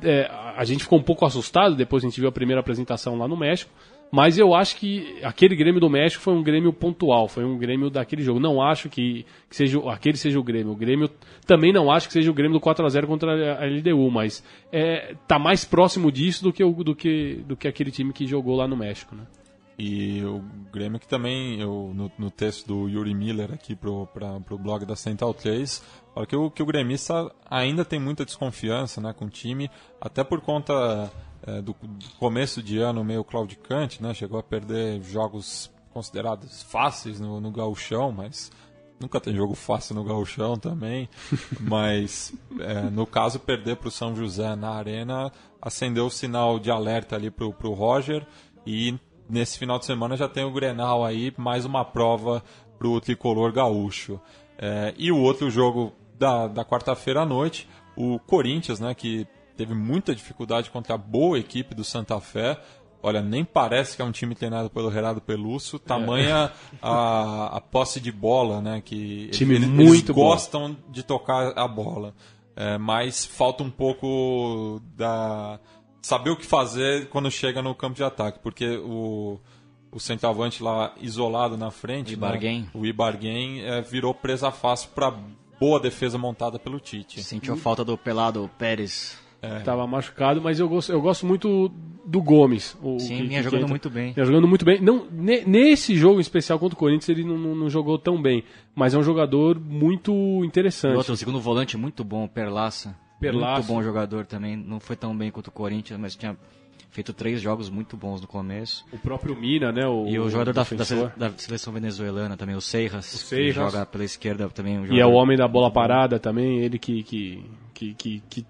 [0.03, 3.27] é, a gente ficou um pouco assustado depois a gente viu a primeira apresentação lá
[3.27, 3.69] no México.
[4.11, 7.89] Mas eu acho que aquele Grêmio do México foi um Grêmio pontual, foi um Grêmio
[7.89, 8.39] daquele jogo.
[8.39, 10.71] Não acho que, que seja, aquele seja o Grêmio.
[10.71, 11.09] O Grêmio
[11.45, 14.43] também não acho que seja o Grêmio do 4 a 0 contra a LDU, mas
[14.71, 18.25] é, tá mais próximo disso do que, o, do, que, do que aquele time que
[18.25, 19.15] jogou lá no México.
[19.15, 19.25] Né?
[19.77, 20.41] E o
[20.71, 24.95] Grêmio que também, eu, no, no texto do Yuri Miller aqui pra, pro blog da
[24.95, 25.83] Central 3,
[26.13, 30.23] fala que o, que o gremista ainda tem muita desconfiança né, com o time, até
[30.23, 31.11] por conta
[31.45, 37.19] é, do, do, começo de ano meio claudicante, né, chegou a perder jogos considerados fáceis
[37.19, 38.51] no, no gauchão, mas
[38.99, 41.07] nunca tem jogo fácil no gauchão também,
[41.59, 45.31] mas é, no caso perder para o São José na arena
[45.61, 48.25] acendeu o sinal de alerta ali para o Roger.
[48.67, 48.95] E
[49.27, 52.43] nesse final de semana já tem o Grenal aí, mais uma prova
[52.77, 54.19] para o tricolor gaúcho.
[54.57, 59.73] É, e o outro jogo da, da quarta-feira à noite, o Corinthians, né, que teve
[59.73, 62.59] muita dificuldade contra a boa equipe do Santa Fé.
[63.01, 66.77] Olha, nem parece que é um time treinado pelo Renato Peluso, tamanha é.
[66.81, 68.81] a, a posse de bola, né?
[68.83, 70.91] Que time eles, muito eles gostam bom.
[70.91, 72.15] de tocar a bola.
[72.55, 75.59] É, mas falta um pouco da
[76.01, 79.39] saber o que fazer quando chega no campo de ataque, porque o,
[79.91, 84.89] o centroavante lá isolado na frente, o Ibarguen, né, o Ibarguen é, virou presa fácil
[84.95, 85.13] para
[85.59, 87.23] boa defesa montada pelo Tite.
[87.23, 89.17] Sentiu falta do pelado Pérez.
[89.45, 89.59] É.
[89.59, 91.71] Tava machucado, mas eu gosto, eu gosto muito
[92.05, 92.77] do Gomes.
[92.81, 94.13] O, Sim, que, vinha jogando entra, muito bem.
[94.13, 94.81] Vinha jogando muito bem.
[94.81, 98.43] Não, nesse jogo em especial contra o Corinthians ele não, não, não, jogou tão bem,
[98.75, 100.95] mas é um jogador muito interessante.
[100.95, 102.95] Outro, um segundo volante muito bom, Perlaça.
[103.19, 103.53] Perlaço.
[103.55, 104.55] Muito bom jogador também.
[104.55, 106.37] Não foi tão bem quanto o Corinthians, mas tinha
[106.95, 108.85] feito três jogos muito bons no começo.
[108.91, 109.85] O próprio Mina, né?
[109.85, 113.13] O, e o jogador da, da, da, seleção venezuelana também, o Seiras.
[113.13, 113.55] O Seiras.
[113.55, 114.79] joga pela esquerda também.
[114.79, 118.45] Um e é o homem da bola parada também, ele que, que, que, que, que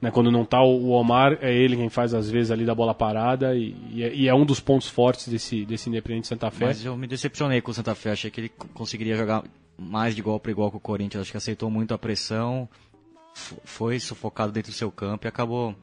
[0.00, 2.94] né, quando não tá o Omar, é ele quem faz às vezes ali da bola
[2.94, 6.66] parada e, e, é, e é, um dos pontos fortes desse, desse Independente Santa Fé.
[6.66, 9.44] Mas eu me decepcionei com o Santa Fé, achei que ele conseguiria jogar
[9.76, 12.68] mais de igual para igual com o Corinthians, acho que aceitou muito a pressão
[13.64, 15.74] foi sufocado dentro do seu campo e acabou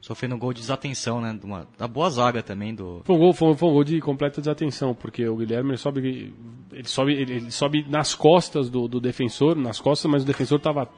[0.00, 1.32] sofrendo um gol de desatenção, né?
[1.38, 3.02] De uma, da boa zaga também do.
[3.04, 6.34] Foi um gol, foi, foi um gol de completa desatenção, porque o Guilherme ele sobe,
[6.72, 10.58] ele sobe, ele, ele sobe nas costas do, do, defensor, nas costas, mas o defensor
[10.58, 10.88] estava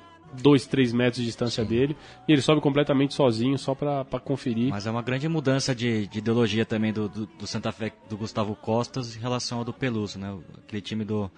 [0.40, 1.68] dois, três metros de distância Sim.
[1.68, 1.96] dele
[2.28, 4.70] e ele sobe completamente sozinho só para conferir.
[4.70, 8.16] Mas é uma grande mudança de, de ideologia também do, do, do, Santa Fé, do
[8.16, 10.36] Gustavo Costas em relação ao do Peluso, né?
[10.58, 11.30] Aquele time do,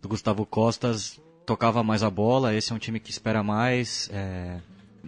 [0.00, 4.58] do Gustavo Costas tocava mais a bola, esse é um time que espera mais é,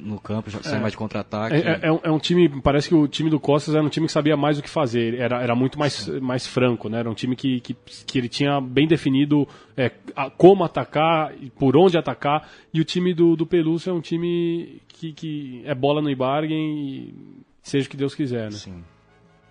[0.01, 0.81] no campo, sai é.
[0.81, 1.55] mais de contra-ataque.
[1.55, 3.89] É, é, é, um, é, um, time, parece que o time do Costas era um
[3.89, 6.99] time que sabia mais o que fazer, era, era muito mais, mais franco, né?
[6.99, 7.75] era um time que, que,
[8.07, 9.47] que ele tinha bem definido
[9.77, 14.01] é, a, como atacar, por onde atacar, e o time do, do Pelúcio é um
[14.01, 17.15] time que, que é bola no Ibargen e
[17.63, 18.45] seja o que Deus quiser.
[18.45, 18.51] Né?
[18.53, 18.85] Sim.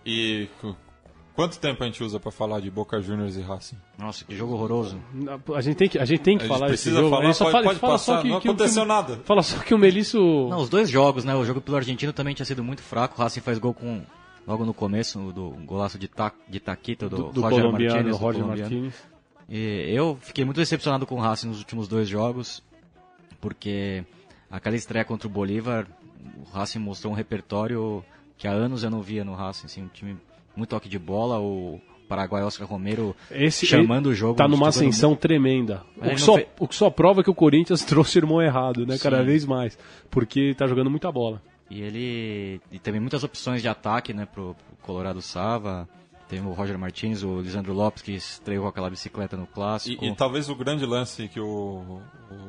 [0.05, 0.47] E
[1.37, 3.77] Quanto tempo a gente usa para falar de Boca Juniors e Racing?
[3.95, 4.99] Nossa, que jogo horroroso.
[5.55, 7.11] A gente tem que, a gente tem que a falar desse jogo.
[7.11, 9.19] Falar, só pode, fala, pode fala passar, só que, não que, aconteceu que, nada.
[9.23, 10.19] Fala só que o Melício...
[10.49, 11.35] Não, os dois jogos, né?
[11.35, 13.13] O jogo pelo argentino também tinha sido muito fraco.
[13.15, 14.01] O Racing faz gol com
[14.47, 18.17] logo no começo do golaço de, ta, de Taquito do, do, Roger Martínez.
[18.17, 18.95] Roger Martínez.
[19.47, 22.63] E eu fiquei muito decepcionado com o Racing nos últimos dois jogos,
[23.39, 24.03] porque
[24.49, 25.85] aquela estreia contra o Bolívar,
[26.35, 28.03] o Racing mostrou um repertório
[28.39, 30.17] que há anos eu não via no Racing, assim, um time
[30.57, 34.35] muito toque de bola, o Paraguai Oscar Romero Esse, chamando o jogo.
[34.35, 35.83] Tá numa ascensão tremenda.
[35.97, 36.47] O que, só, fez...
[36.59, 38.97] o que, só, prova que o Corinthians trouxe o irmão errado, né?
[38.97, 39.03] Sim.
[39.03, 39.77] Cada vez mais.
[40.09, 41.41] Porque tá jogando muita bola.
[41.69, 45.87] E ele e também muitas opções de ataque, né, pro, pro Colorado Sava.
[46.27, 50.03] Tem o Roger Martins, o Lisandro Lopes, que estreou aquela bicicleta no clássico.
[50.03, 52.01] E, e talvez o grande lance que o,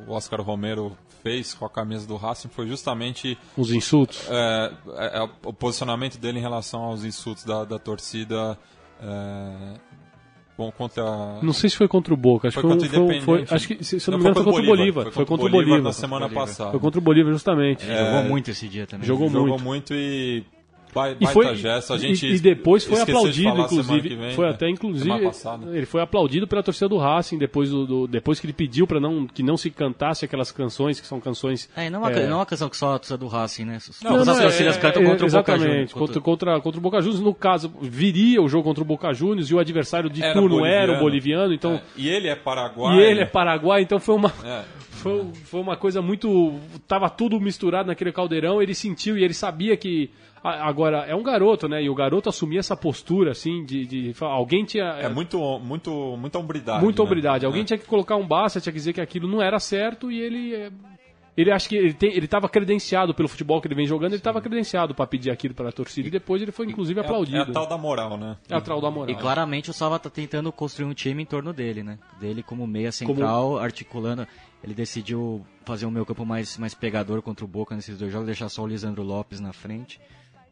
[0.06, 3.38] o, Oscar Romero fez com a camisa do Racing foi justamente.
[3.56, 4.26] Os insultos?
[4.28, 8.58] É, é, é o posicionamento dele em relação aos insultos da, da torcida.
[9.00, 9.74] É,
[10.56, 11.38] bom, contra.
[11.40, 13.84] Não sei se foi contra o Boca, acho foi que foi, foi, foi, acho que
[13.84, 15.12] se, se não, não me engano foi contra o Bolívar.
[15.12, 16.72] Foi contra o Bolívar, na semana passada.
[16.72, 17.88] Foi contra o Bolívar justamente.
[17.88, 19.06] É, jogou muito esse dia também.
[19.06, 19.64] Jogou, jogou muito.
[19.64, 20.44] muito e
[21.20, 24.16] e foi gesto, a gente e, e depois foi aplaudido, inclusive.
[24.16, 25.30] Vem, foi até inclusive
[25.72, 29.00] ele foi aplaudido pela torcida do Racing depois do, do depois que ele pediu para
[29.00, 31.68] não que não se cantasse aquelas canções que são canções.
[31.76, 32.26] É, não, é uma, é...
[32.26, 33.78] não é uma canção que só a torcida do Racing, né?
[34.02, 35.92] Não, não, as torcidas é, cantam contra o Boca Juniors.
[35.92, 39.50] Contra, contra, contra o Boca Juniors, no caso, viria o jogo contra o Boca Juniors
[39.50, 40.82] e o adversário de era turno boliviano.
[40.82, 41.74] era o boliviano, então.
[41.74, 41.82] É.
[41.96, 42.96] E ele é paraguai.
[42.96, 44.64] E ele é paraguai, então foi uma é.
[45.08, 46.54] Foi, foi uma coisa muito
[46.86, 50.10] tava tudo misturado naquele caldeirão, ele sentiu e ele sabia que
[50.42, 51.82] Agora, é um garoto, né?
[51.82, 53.84] E o garoto assumir essa postura, assim, de.
[53.86, 54.84] de alguém tinha.
[54.84, 56.82] É muito, muito, muita hombridade.
[56.82, 57.06] Muita né?
[57.06, 57.46] hombridade.
[57.46, 57.64] Alguém é.
[57.64, 60.70] tinha que colocar um basta, tinha que dizer que aquilo não era certo e ele.
[61.40, 64.16] Ele acha que ele tem, ele estava credenciado pelo futebol que ele vem jogando, ele
[64.16, 67.38] estava credenciado para pedir aquilo para a torcida e depois ele foi inclusive É, aplaudido.
[67.38, 68.36] é a tal da moral, né?
[68.50, 69.08] É a tal da moral.
[69.14, 71.96] E claramente o Salva tá tentando construir um time em torno dele, né?
[72.20, 74.26] Dele como meia central, articulando.
[74.64, 78.26] Ele decidiu fazer um meio campo mais, mais pegador contra o Boca nesses dois jogos,
[78.26, 80.00] deixar só o Lisandro Lopes na frente.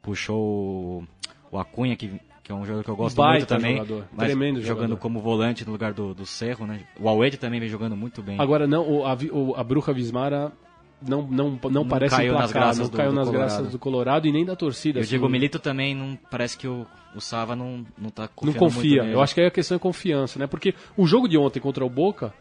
[0.00, 1.04] Puxou o,
[1.50, 3.76] o Acunha, que, que é um jogador que eu gosto Baita muito também.
[3.78, 4.96] jogador, mas tremendo jogando jogador.
[4.98, 6.82] como volante no lugar do, do Cerro, né?
[7.00, 8.36] O Alwed também vem jogando muito bem.
[8.38, 10.52] Agora não, o- a, o- a Bruja Vismara
[11.00, 13.48] não, não, não, parece caiu nas emplacar, graças não do- caiu do nas Colorado.
[13.50, 14.98] graças do Colorado e nem da torcida.
[14.98, 15.10] E o assim.
[15.10, 18.90] Diego Milito também não parece que o, o Sava não, não tá não confiando confia.
[18.90, 19.14] muito nele.
[19.14, 20.46] Eu acho que aí a questão é confiança, né?
[20.46, 22.32] Porque o jogo de ontem contra o Boca,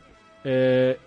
[0.43, 0.97] é,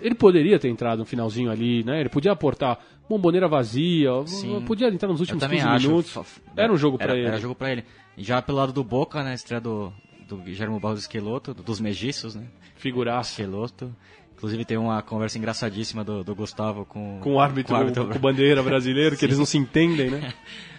[0.00, 2.00] ele poderia ter entrado no finalzinho ali, né?
[2.00, 2.78] Ele podia aportar
[3.08, 4.62] bomboneira vazia, Sim.
[4.66, 5.88] podia entrar nos Eu últimos também 15 acho.
[5.88, 6.18] minutos.
[6.56, 7.26] Era um jogo pra era- ele.
[7.26, 7.84] Era jogo pra ele.
[8.16, 9.34] Já pelo lado do Boca, né?
[9.34, 9.92] Estreia do,
[10.28, 12.44] do Guilherme Barros Esqueloto, dos Megiços, né?
[12.76, 13.30] Figuraça.
[13.32, 13.94] Esqueloto.
[14.42, 18.18] Inclusive tem uma conversa engraçadíssima do, do Gustavo com, Com o árbitro, com com, com
[18.18, 20.34] o bandeira brasileiro, que eles não se entendem, né?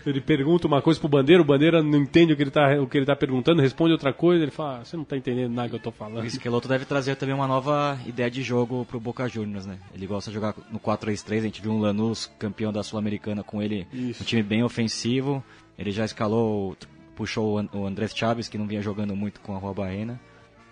[0.06, 2.86] Ele pergunta uma coisa pro bandeira, o bandeira não entende o que ele tá, o
[2.88, 5.70] que ele tá perguntando, responde outra coisa, ele fala, ah, você não tá entendendo nada
[5.70, 6.26] que eu tô O falando.
[6.26, 9.78] Esqueloto deve trazer também uma nova ideia de jogo pro Boca Juniors, né?
[9.96, 13.62] Ele gosta de jogar no 4-3-3, a gente viu um Lanús campeão da Sul-Americana com
[13.62, 14.24] ele, Isso.
[14.24, 15.42] um time bem ofensivo.
[15.80, 16.76] Ele já escalou,
[17.16, 20.20] puxou o An- o Andrés Chaves, que não vinha jogando muito com a Rua Baena.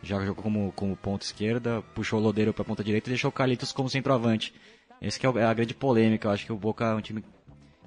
[0.04, 3.32] Já jogou como, como ponta esquerda, puxou o Lodeiro pra ponta direita e deixou o
[3.32, 4.54] Carlitos como centroavante.
[5.02, 7.24] Esse que é é a grande polêmica, eu acho que o Boca é um time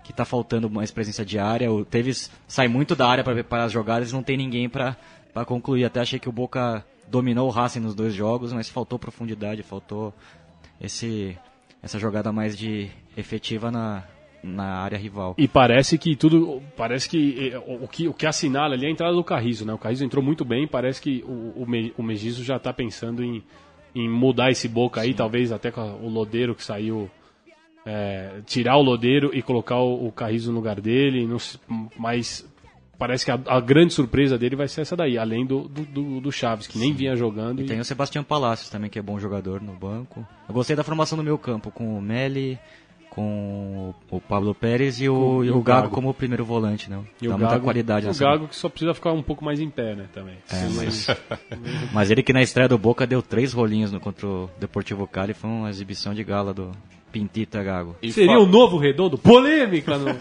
[0.03, 1.73] que tá faltando mais presença de área.
[1.73, 4.97] O Tevez sai muito da área para preparar as jogadas e não tem ninguém para
[5.47, 5.85] concluir.
[5.85, 10.15] Até achei que o Boca dominou o Racing nos dois jogos, mas faltou profundidade, faltou
[10.81, 11.37] esse
[11.83, 14.05] essa jogada mais de efetiva na,
[14.45, 15.35] na área rival.
[15.39, 16.63] E parece que tudo.
[16.77, 19.73] Parece que eh, o, que o que assinala ali é a entrada do Carrizo, né?
[19.73, 23.25] O Carrizo entrou muito bem, parece que o, o, Me- o Megizo já tá pensando
[23.25, 23.43] em,
[23.95, 27.11] em mudar esse boca aí, talvez até com o Lodeiro que saiu.
[27.87, 31.37] eh, tirar o Lodeiro e colocar o, o Carrizo no lugar dele, não
[31.99, 32.49] mas
[32.99, 36.33] parece que a, a grande surpresa dele vai ser essa daí, além do, do, do-
[36.33, 37.61] Chaves, que nem vinha jogando.
[37.61, 40.27] E tem o Sebastião Palacios também, que é bom jogador no banco.
[40.49, 42.59] Eu gostei da formação do meu campo, com o Meli,
[43.15, 46.99] com o Pablo Pérez e o, e o Gago, como o primeiro volante, né?
[47.23, 49.61] e Dá o muita Gago, qualidade o Gago que só precisa ficar um pouco mais
[49.61, 50.35] em pé, né, também.
[50.51, 51.07] É, mas,
[51.95, 55.33] mas ele que na estreia do Boca deu três rolinhos no, contra o Deportivo Cali,
[55.33, 56.73] foi uma exibição de gala do
[57.13, 57.95] Pintita Gago.
[58.03, 59.17] E Seria fa- o novo redondo?
[59.17, 59.97] Polêmica!
[59.97, 60.07] No...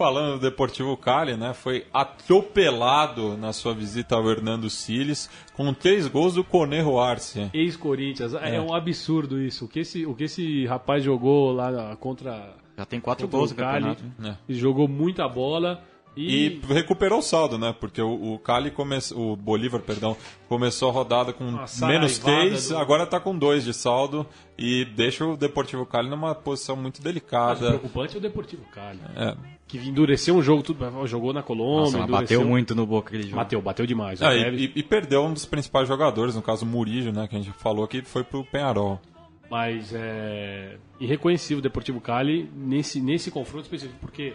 [0.00, 6.08] Falando do Deportivo Cali, né, foi atropelado na sua visita ao Hernando Siles com três
[6.08, 7.50] gols do Conejo Arce.
[7.52, 8.32] Ex-Corinthians.
[8.32, 8.58] É.
[8.58, 9.66] um absurdo isso.
[9.66, 13.50] O que esse, o que esse rapaz jogou lá contra, Já tem quatro contra gols
[13.50, 13.84] o no Cali.
[13.84, 14.04] campeonato.
[14.18, 14.38] né?
[14.48, 15.84] Ele jogou muita bola
[16.16, 17.74] e, E recuperou o saldo, né?
[17.78, 20.16] Porque o, o Cali começou, o Bolívar, perdão,
[20.48, 21.70] começou a rodada com Uma menos
[22.12, 24.26] saraivada três, do- agora tá com dois de saldo
[24.58, 27.66] e deixa o Deportivo Cali numa posição muito Mas o delicada.
[27.68, 29.00] preocupante é o Deportivo Cali.
[29.16, 29.36] É.
[29.68, 33.36] Que endureceu um jogo, tudo, jogou na Colômbia, Nossa, bateu muito no Boca aquele jogo.
[33.36, 34.18] Bateu, bateu demais.
[34.18, 37.28] Tevez- e, e perdeu um dos principais jogadores, no caso o Murillo, né?
[37.28, 39.00] Que a gente falou que foi pro Penharol.
[39.48, 44.34] Mas é irreconhecível o Deportivo Cali nesse, nesse confronto específico, porque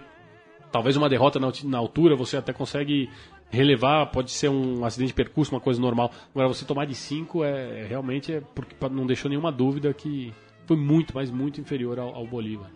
[0.76, 3.10] talvez uma derrota na, na altura você até consegue
[3.50, 6.12] relevar, pode ser um acidente de percurso, uma coisa normal.
[6.34, 10.34] Agora você tomar de 5 é, é realmente é porque não deixou nenhuma dúvida que
[10.68, 12.70] foi muito, mas muito inferior ao, ao Bolívar.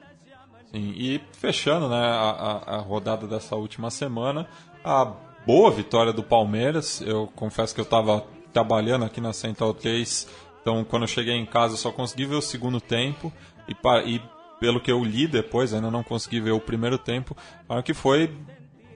[0.71, 4.47] Sim, e fechando né, a, a- rodada dessa última semana,
[4.81, 5.03] a
[5.45, 7.01] boa vitória do Palmeiras.
[7.01, 10.25] Eu confesso que eu estava trabalhando aqui na Central 3,
[10.61, 13.29] então quando eu cheguei em casa eu só consegui ver o segundo tempo
[13.67, 13.75] e,
[14.15, 14.21] e
[14.59, 17.35] pelo que eu li depois, ainda não consegui ver o primeiro tempo,
[17.67, 18.35] falaram que foi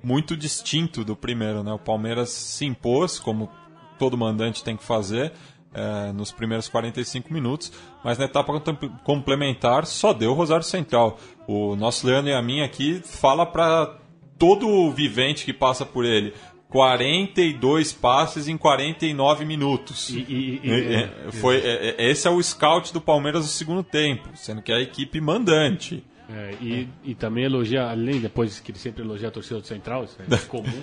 [0.03, 1.63] muito distinto do primeiro.
[1.63, 1.71] Né?
[1.71, 3.49] O Palmeiras se impôs, como
[3.97, 5.31] todo mandante tem que fazer,
[5.73, 7.71] eh, nos primeiros 45 minutos,
[8.03, 8.61] mas na etapa
[9.03, 11.17] complementar só deu o Rosário Central.
[11.47, 13.97] O nosso Leandro e a mim aqui fala para
[14.37, 16.33] todo vivente que passa por ele.
[16.73, 20.09] 42 passes em 49 minutos.
[20.09, 23.83] E, e- e- É, é, foi, é, esse é o scout do Palmeiras no segundo
[23.83, 26.03] tempo, sendo que é a equipe mandante.
[26.29, 30.05] É, e, e também elogia, além depois que ele sempre elogia a torcida do Central,
[30.05, 30.81] isso é comum.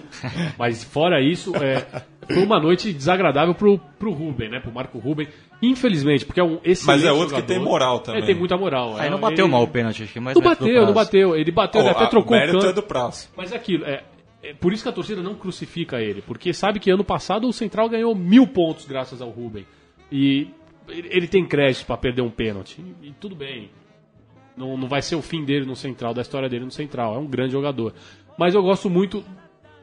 [0.58, 1.86] Mas fora isso, é,
[2.32, 4.60] foi uma noite desagradável pro, pro Ruben, né?
[4.60, 5.26] Pro Marco Ruben.
[5.62, 7.46] Infelizmente, porque é um excelente Mas é outro que jogador.
[7.54, 8.22] tem moral também.
[8.22, 8.96] É, tem muita moral.
[8.96, 11.34] Aí É, não bateu ele- mal o pênalti, acho que mais Não bateu, não bateu.
[11.36, 12.70] Ele bateu, ele Ó, até a- trocou o mérito canto.
[12.70, 13.28] é do prazo.
[13.36, 14.04] Mas é aquilo, é,
[14.42, 17.52] é por isso que a torcida não crucifica ele, porque sabe que ano passado o
[17.52, 19.66] Central ganhou mil pontos graças ao Ruben.
[20.10, 20.48] E
[20.88, 22.80] ele tem crédito para perder um pênalti.
[23.02, 23.70] E, e tudo bem.
[24.56, 27.14] Não, não vai ser o fim dele no Central, da história dele no Central.
[27.14, 27.94] É um grande jogador.
[28.38, 29.24] Mas eu gosto muito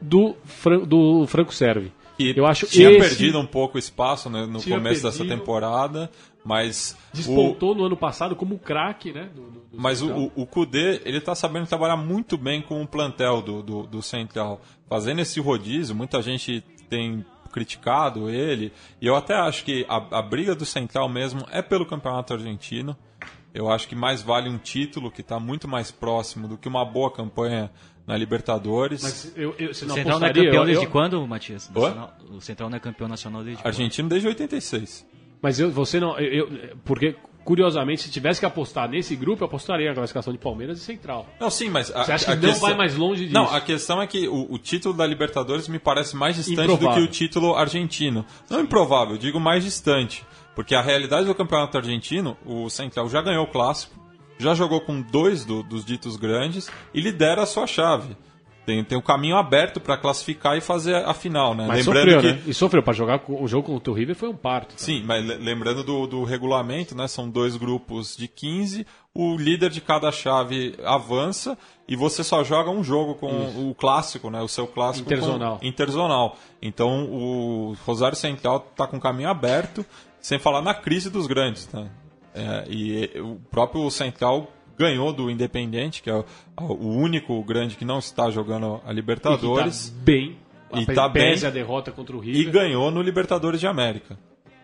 [0.00, 1.92] do, Fran- do Franco Serve.
[2.18, 2.98] Que eu acho tinha esse...
[3.08, 5.38] perdido um pouco espaço né, no Tinha começo dessa perdido.
[5.38, 6.10] temporada,
[6.44, 9.30] mas Despontou no ano passado como craque, né?
[9.34, 10.30] do- do- do Mas Central.
[10.36, 14.02] o, o Kudê, ele tá sabendo trabalhar muito bem com o plantel do, do, do
[14.02, 14.60] Central.
[14.88, 16.60] Fazendo esse rodízio, muita gente
[16.90, 18.72] tem criticado ele.
[19.00, 22.96] E eu até acho que a, a briga do Central mesmo é pelo Campeonato Argentino.
[23.54, 26.84] Eu acho que mais vale um título que está muito mais próximo do que uma
[26.84, 27.70] boa campanha
[28.08, 29.02] na Libertadores.
[29.02, 31.70] Mas eu, eu, você O não Central não é campeão Eu- desde eu- quando, Matias?
[31.70, 33.66] Nacional- O Central não é campeão nacional desde quando?
[33.66, 35.06] Argentino desde 86.
[35.40, 36.18] Mas eu, você não.
[36.18, 40.38] Eu, eu- porque, curiosamente, se tivesse que apostar nesse grupo, eu apostaria na classificação de
[40.38, 41.26] Palmeiras e Central.
[41.38, 41.94] Não, sim, mas.
[41.94, 43.34] A, Você acha que a não questão- vai mais longe disso?
[43.34, 46.88] Não, a questão é que o, o título da Libertadores me parece mais distante Improvável.
[46.88, 48.24] do que o título argentino.
[48.50, 50.24] Não improvável, eu digo mais distante.
[50.56, 53.94] Porque a realidade do campeonato argentino, o Central já ganhou o clássico,
[54.38, 58.16] já jogou com dois do- dos ditos grandes e lidera a sua chave.
[58.64, 61.64] Tem, tem um caminho aberto para classificar e fazer a final, né?
[61.66, 62.36] Mas lembrando sofreu, que.
[62.38, 62.42] né?
[62.46, 62.82] E sofreu.
[62.82, 64.74] Pra jogar com- o jogo contra o River foi um parto.
[64.76, 67.08] Sim, mas le- lembrando do, do regulamento, né?
[67.08, 71.56] São dois grupos de 15, o líder de cada chave avança
[71.88, 74.42] e você só joga um jogo com o clássico, né?
[74.42, 75.58] O seu clássico com- Interzonal.
[75.62, 76.36] interzonal.
[76.60, 79.82] Então o Rosário Central está com o caminho aberto,
[80.20, 81.88] sem falar na crise dos grandes, né?
[82.34, 86.24] É, e o próprio Central ganhou do Independente, que é o,
[86.60, 89.88] o único grande que não está jogando a Libertadores.
[89.88, 90.36] E tá bem.
[90.74, 91.44] E tá bem.
[91.44, 92.52] a derrota contra o e River.
[92.52, 94.18] ganhou no Libertadores de América.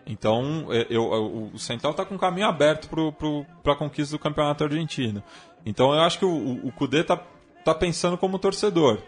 [0.07, 2.87] Então, é, eu, eu- o Central está com o caminho aberto
[3.63, 5.23] para a conquista do Campeonato Argentino.
[5.65, 7.17] Então, eu acho que o, o, o Cudê está
[7.63, 8.99] tá pensando como torcedor.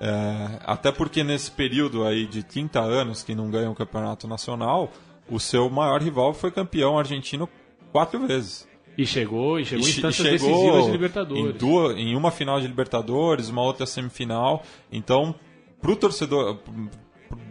[0.00, 4.90] É, até porque nesse período aí de 30 anos que não ganha o Campeonato Nacional,
[5.28, 7.46] o seu maior rival foi campeão argentino
[7.92, 8.68] quatro vezes.
[8.98, 11.54] E chegou, e chegou em E che- instâncias chegou decisivas de Em, Libertadores.
[11.56, 14.62] duas, em uma final de Libertadores, uma outra semifinal.
[14.92, 15.34] Então,
[15.80, 16.58] pro torcedor,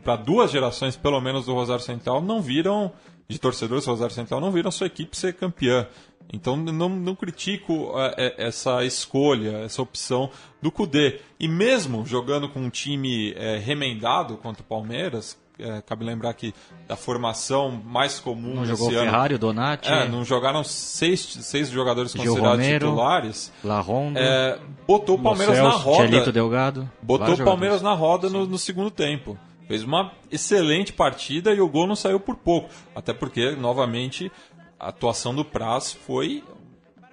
[0.03, 2.91] para duas gerações, pelo menos, do Rosário Central, não viram,
[3.27, 5.87] de torcedores do Rosário Central, não viram sua equipe ser campeã.
[6.31, 10.29] Então, não, não critico é, é, essa escolha, essa opção
[10.61, 11.19] do Cudê.
[11.39, 16.53] E mesmo jogando com um time é, remendado contra o Palmeiras, é, cabe lembrar que
[16.87, 22.11] a formação mais comum Não jogou ano Ferrari, Donati, é, não jogaram seis, seis jogadores
[22.13, 23.51] Gil considerados Romero, titulares.
[23.63, 26.07] La Ronda, É, botou o Palmeiras Celso, na roda.
[26.07, 26.89] Tchelito Delgado.
[27.01, 29.37] Botou o Palmeiras na roda no, no segundo tempo.
[29.67, 32.69] Fez uma excelente partida e o gol não saiu por pouco.
[32.95, 34.31] Até porque, novamente,
[34.79, 36.43] a atuação do Praz foi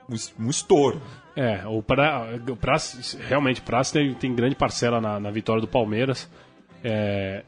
[0.09, 1.03] um, es- um estouro.
[1.37, 6.31] É, o Praz, realmente, o Praz tem, tem grande parcela na, na vitória do Palmeiras.
[6.83, 7.45] É,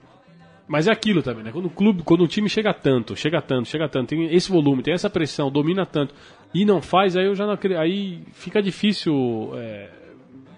[0.69, 1.51] mas é aquilo também, né?
[1.51, 4.83] Quando o clube, quando o time chega tanto, chega tanto, chega tanto, tem esse volume,
[4.83, 6.15] tem essa pressão, domina tanto
[6.55, 9.89] e não faz, aí eu já não aí fica difícil é,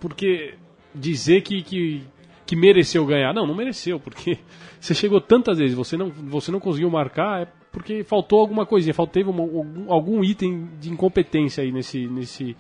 [0.01, 0.55] porque
[0.93, 2.03] dizer que, que,
[2.45, 4.39] que mereceu ganhar, não, não mereceu, porque
[4.81, 8.93] você chegou tantas vezes, você não, você não conseguiu marcar, é porque faltou alguma coisinha,
[8.93, 12.57] faltou algum, algum item de incompetência aí nesse nesse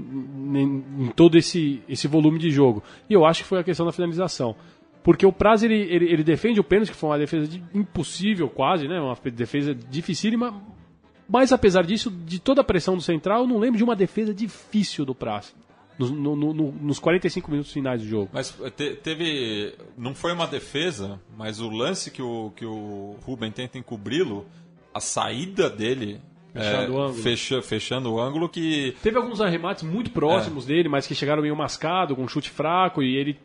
[0.00, 2.82] em todo esse, esse volume de jogo.
[3.08, 4.56] E eu acho que foi a questão da finalização.
[5.04, 8.48] Porque o Praz, ele, ele, ele defende o pênalti, que foi uma defesa de- impossível
[8.48, 8.98] quase, né?
[8.98, 10.60] Uma defesa dificílima.
[11.28, 14.34] Mas apesar disso, de toda a pressão do Central, eu não lembro de uma defesa
[14.34, 15.54] difícil do Praz.
[15.98, 18.30] Nos, no- no- no- nos 45 minutos finais do jogo.
[18.32, 19.74] Mas eh, te- teve.
[19.96, 24.44] Não foi uma defesa, mas o lance que o, que o Ruben tenta encobri-lo,
[24.92, 26.20] a saída dele.
[26.54, 27.22] Fechando é, o ângulo.
[27.22, 31.56] fecha- fechando o ângulo que Teve alguns arremates muito próximos dele, mas que chegaram meio
[31.56, 33.36] mascado, com um chute fraco, e ele,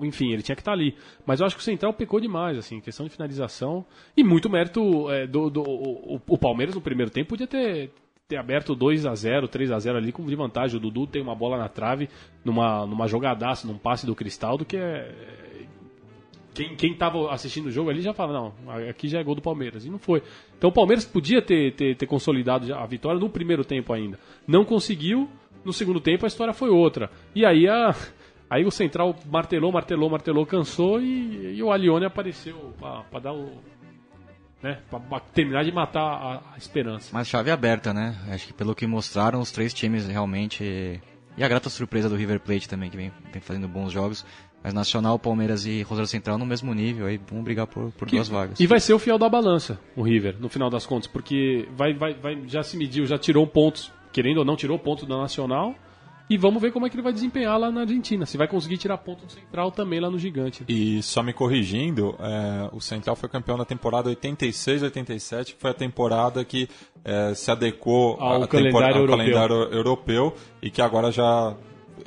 [0.00, 0.96] enfim, ele tinha que estar ali.
[1.24, 3.84] Mas eu acho que o Central pecou demais, assim, questão de finalização.
[4.16, 5.48] E muito mérito é, do.
[5.48, 7.92] do o, o Palmeiras no primeiro tempo podia ter,
[8.26, 10.76] ter aberto 2 a 0 3 a 0 ali com de vantagem.
[10.76, 12.08] O Dudu tem uma bola na trave,
[12.44, 15.45] numa, numa jogadaça, num passe do Cristaldo, que é.
[16.56, 18.54] Quem, quem tava assistindo o jogo ali já fala, não,
[18.88, 19.84] aqui já é gol do Palmeiras.
[19.84, 20.22] E não foi.
[20.56, 24.18] Então o Palmeiras podia ter, ter, ter consolidado a vitória no primeiro tempo ainda.
[24.48, 25.28] Não conseguiu,
[25.62, 27.10] no segundo tempo a história foi outra.
[27.34, 27.94] E aí a.
[28.48, 32.72] Aí o Central martelou, martelou, martelou, cansou e, e o Alione apareceu
[33.10, 33.50] para dar o.
[34.62, 37.10] Né, pra terminar de matar a, a esperança.
[37.12, 38.16] Mas chave aberta, né?
[38.30, 41.02] Acho que pelo que mostraram, os três times realmente.
[41.36, 44.24] E a grata surpresa do River Plate também, que vem, vem fazendo bons jogos.
[44.64, 48.28] Mas Nacional, Palmeiras e Rosário Central no mesmo nível, aí vão brigar por, por duas
[48.28, 48.58] vagas.
[48.58, 51.94] E vai ser o fiel da balança, o River, no final das contas, porque vai,
[51.94, 55.74] vai, vai, já se mediu, já tirou pontos, querendo ou não, tirou pontos da Nacional.
[56.28, 58.26] E vamos ver como é que ele vai desempenhar lá na Argentina.
[58.26, 60.64] Se vai conseguir tirar ponto do Central também lá no Gigante.
[60.66, 65.74] E só me corrigindo, é, o Central foi campeão da temporada 86-87, que foi a
[65.74, 66.68] temporada que
[67.04, 69.16] é, se adequou Ao calendário tempora- ao europeu.
[69.16, 71.54] calendário europeu e que agora já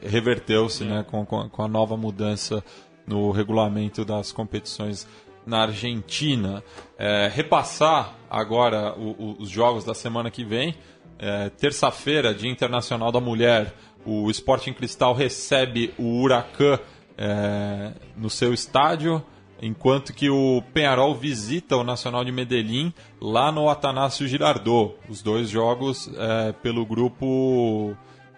[0.01, 2.63] reverteu-se né, com, com, com a nova mudança
[3.05, 5.07] no regulamento das competições
[5.45, 6.63] na Argentina.
[6.97, 10.75] É, repassar agora o, o, os jogos da semana que vem.
[11.17, 13.73] É, Terça-feira, Dia Internacional da Mulher,
[14.05, 16.79] o Sporting Cristal recebe o Huracan
[17.17, 19.21] é, no seu estádio,
[19.61, 24.95] enquanto que o Penharol visita o Nacional de Medellín lá no Atanásio Girardot.
[25.09, 27.95] Os dois jogos é, pelo grupo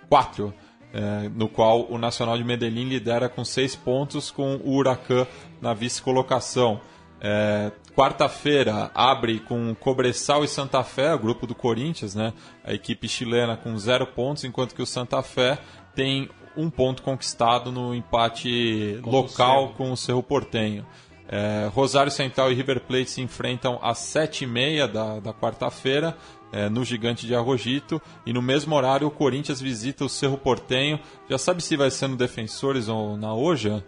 [0.09, 0.51] 4.
[0.93, 5.25] É, no qual o Nacional de Medellín lidera com seis pontos, com o Huracan
[5.61, 6.81] na vice-colocação.
[7.21, 12.33] É, Quarta-feira abre com Cobressal e Santa Fé, o grupo do Corinthians, né?
[12.63, 15.57] A equipe chilena com zero pontos, enquanto que o Santa Fé
[15.93, 20.85] tem um ponto conquistado no empate com local o com o Cerro Portenho.
[21.27, 26.17] É, Rosário Central e River Plate se enfrentam às sete e meia da, da quarta-feira
[26.51, 30.99] é, no Gigante de Arrojito e no mesmo horário o Corinthians visita o Cerro Portenho.
[31.29, 33.83] Já sabe se vai ser no Defensores ou na Oja?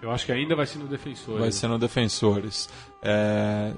[0.00, 1.40] Eu acho que ainda vai ser no Defensores.
[1.40, 2.68] Vai ser no Defensores.
[3.02, 3.72] É,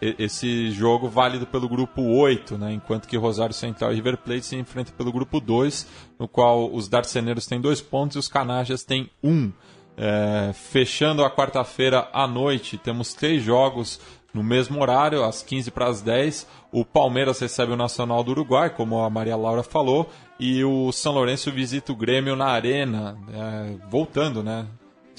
[0.00, 4.56] esse jogo válido pelo grupo 8, né, enquanto que Rosário Central e River Plate se
[4.56, 5.86] enfrentam pelo grupo 2,
[6.18, 9.52] no qual os Darceneiros têm dois pontos e os Canajas têm um.
[9.96, 14.00] É, fechando a quarta-feira à noite, temos três jogos
[14.32, 16.46] no mesmo horário, às 15 para as 10.
[16.72, 20.08] O Palmeiras recebe o Nacional do Uruguai, como a Maria Laura falou,
[20.38, 24.66] e o São Lourenço visita o Grêmio na Arena, é, voltando, né?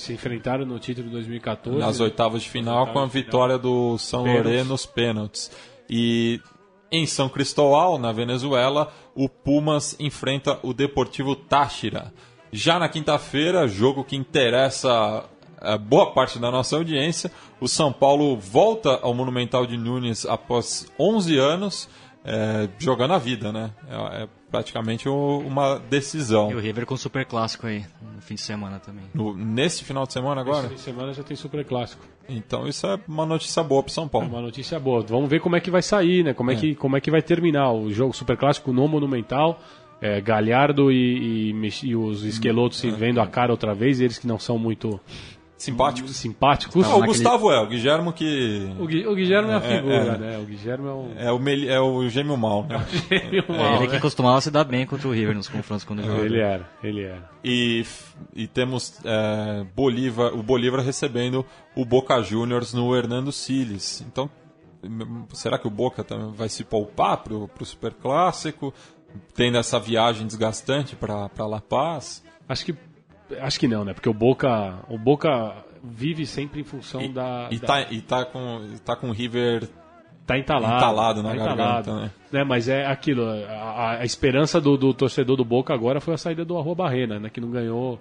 [0.01, 1.77] se enfrentaram no título de 2014.
[1.77, 5.51] Nas oitavas de final, oitavas com a vitória do São Lourenço nos pênaltis.
[5.89, 6.41] E
[6.91, 12.11] em São Cristóbal, na Venezuela, o Pumas enfrenta o Deportivo Táchira.
[12.51, 15.23] Já na quinta-feira, jogo que interessa
[15.61, 20.91] a boa parte da nossa audiência, o São Paulo volta ao Monumental de Nunes após
[20.99, 21.89] 11 anos
[22.23, 23.71] é, jogando a vida, né?
[23.89, 26.51] É, é praticamente o, uma decisão.
[26.51, 27.85] E o River com o Super Clássico aí,
[28.15, 29.05] no fim de semana também.
[29.13, 30.63] No, nesse final de semana agora?
[30.63, 32.05] Nesse fim de semana já tem Super Clássico.
[32.29, 34.27] Então isso é uma notícia boa para São Paulo.
[34.27, 35.01] É uma notícia boa.
[35.01, 36.33] Vamos ver como é que vai sair, né?
[36.33, 36.57] Como é, é.
[36.57, 39.59] que, como é que vai terminar o jogo Super Clássico no Monumental.
[40.03, 44.25] É, Galhardo e, e, e, os esquelotos se vendo a cara outra vez, eles que
[44.25, 44.99] não são muito
[45.61, 46.15] Simpáticos.
[46.15, 46.87] Simpáticos.
[46.87, 48.67] o Gustavo é, o Guilhermo que.
[48.79, 50.37] O, Gui, o Guilhermo é a é, figura, é, né?
[50.39, 51.11] O Guilhermo é o.
[51.15, 52.83] É o, é o gêmeo mal, né?
[53.11, 53.93] É gêmeo mal, ele né?
[53.93, 56.25] que costumava se dar bem contra o River nos confrontos quando jogava.
[56.25, 57.29] Ele era, ele era.
[57.43, 57.85] E,
[58.33, 61.45] e temos é, Bolívar, o Bolívar recebendo
[61.75, 64.03] o Boca Juniors no Hernando Siles.
[64.07, 64.31] Então,
[65.31, 68.73] será que o Boca também vai se poupar para o Super Clássico?
[69.35, 72.23] Tendo essa viagem desgastante para La Paz?
[72.49, 72.75] Acho que
[73.39, 73.93] Acho que não, né?
[73.93, 75.53] Porque o Boca, o Boca
[75.83, 77.47] vive sempre em função e, da.
[77.51, 77.67] E, da...
[77.67, 79.67] Tá, e tá com, tá com o River
[80.25, 82.11] tá entalado, entalado na tá garganta, entalado, né?
[82.31, 82.43] né?
[82.43, 86.45] Mas é aquilo, a, a esperança do, do, torcedor do Boca agora foi a saída
[86.45, 87.29] do Arroba Barrena, né?
[87.29, 87.99] Que não ganhou,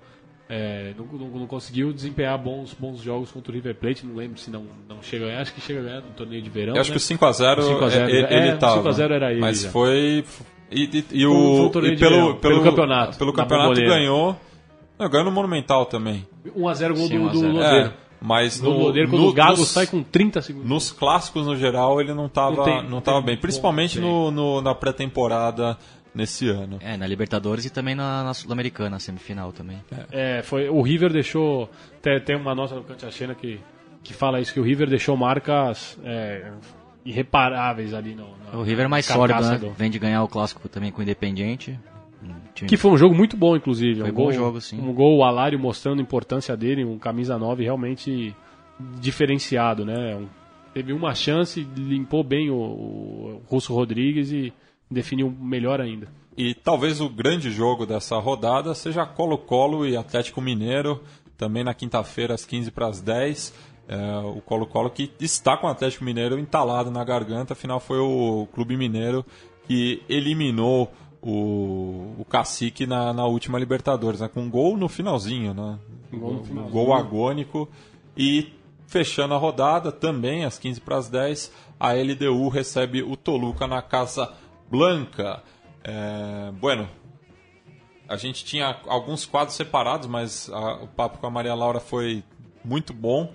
[0.49, 4.39] é, não, não, não, conseguiu desempenhar bons, bons jogos contra o River Plate, não lembro
[4.39, 6.75] se não, não chega a ganhar, acho que chega a ganhar no torneio de verão.
[6.75, 6.99] Eu acho né?
[6.99, 8.83] que o 5x0 ele, ele é, tava.
[8.91, 9.41] 5x0 era ele.
[9.41, 9.71] Mas já.
[9.71, 10.25] foi.
[10.71, 13.19] E, e, e o, e pelo, pelo, pelo, campeonato.
[13.19, 14.39] Pelo campeonato ganhou.
[15.01, 16.29] Não, ganhou no Monumental também.
[16.47, 17.89] 1x0 gol do, do Lodeiro.
[17.89, 20.69] É, mas no, no Lodeiro, quando no, o Gago nos, sai com 30 segundos.
[20.69, 23.37] Nos clássicos, no geral, ele não estava não, tem, não tava bem.
[23.39, 25.79] Principalmente no, no, na pré-temporada
[26.15, 26.79] nesse ano.
[26.83, 29.83] É, na Libertadores e também na, na Sul-Americana, semifinal também.
[30.13, 30.39] É.
[30.39, 31.71] é, foi, o River deixou.
[32.03, 33.59] Tem, tem uma nota no Cantiachena que,
[34.03, 36.53] que fala isso, que o River deixou marcas é,
[37.07, 38.27] irreparáveis ali no.
[38.45, 39.57] Na, o River é mais sólido, né?
[39.57, 39.71] Do...
[39.71, 41.79] Vem de ganhar o clássico também com o Independiente.
[42.67, 44.01] Que foi um jogo muito bom, inclusive.
[44.01, 44.81] Foi um bom gol, jogo, sim.
[44.81, 48.35] Um gol, o Alário mostrando a importância dele, um camisa 9 realmente
[49.01, 50.17] diferenciado, né?
[50.17, 50.27] Um,
[50.73, 54.53] teve uma chance, limpou bem o, o Russo Rodrigues e
[54.91, 56.09] definiu melhor ainda.
[56.37, 61.03] E talvez o grande jogo dessa rodada seja Colo-Colo e Atlético Mineiro,
[61.37, 63.71] também na quinta-feira, às 15 para as 10.
[63.89, 68.47] É, o Colo-Colo que está com o Atlético Mineiro entalado na garganta, afinal foi o
[68.53, 69.27] Clube Mineiro
[69.67, 70.93] que eliminou
[71.23, 74.29] o, o Cacique na, na última Libertadores, né?
[74.29, 75.79] com um gol no finalzinho, né?
[76.13, 76.73] Gol, no finalzinho.
[76.73, 77.69] gol agônico.
[78.17, 78.53] E
[78.87, 83.81] fechando a rodada, também às 15 para as 10, a LDU recebe o Toluca na
[83.81, 84.33] Casa
[84.71, 85.43] Blanca.
[85.85, 86.89] É, bueno,
[88.09, 92.25] a gente tinha alguns quadros separados, mas a, o papo com a Maria Laura foi
[92.65, 93.33] muito bom.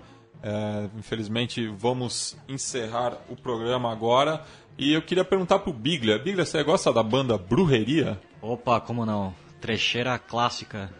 [0.47, 4.45] É, infelizmente, vamos encerrar o programa agora.
[4.77, 6.19] E eu queria perguntar pro Biglia.
[6.19, 8.21] Biglia, você gosta da banda Brujeria?
[8.39, 9.33] Opa, como não?
[9.59, 10.93] Trecheira clássica.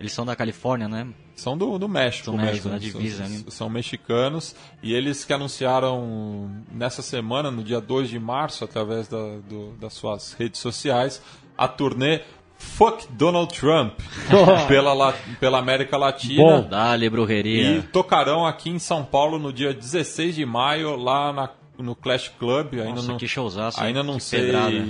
[0.00, 1.06] Eles são da Califórnia, né?
[1.36, 2.70] São do, do México do México, mesmo.
[2.70, 3.44] Na divisa, são, né?
[3.48, 4.56] são mexicanos.
[4.82, 9.92] E eles que anunciaram nessa semana, no dia 2 de março, através da, do, das
[9.92, 11.20] suas redes sociais,
[11.58, 12.22] a turnê
[12.58, 13.94] Fuck Donald Trump
[14.66, 16.42] pela, pela América Latina.
[16.42, 17.78] Bom, dale, brujeria.
[17.78, 22.28] E tocarão aqui em São Paulo no dia 16 de maio, lá na, no Clash
[22.38, 22.74] Club.
[22.74, 24.84] Ainda Nossa, não, que showzaço, Ainda não sei pedrada.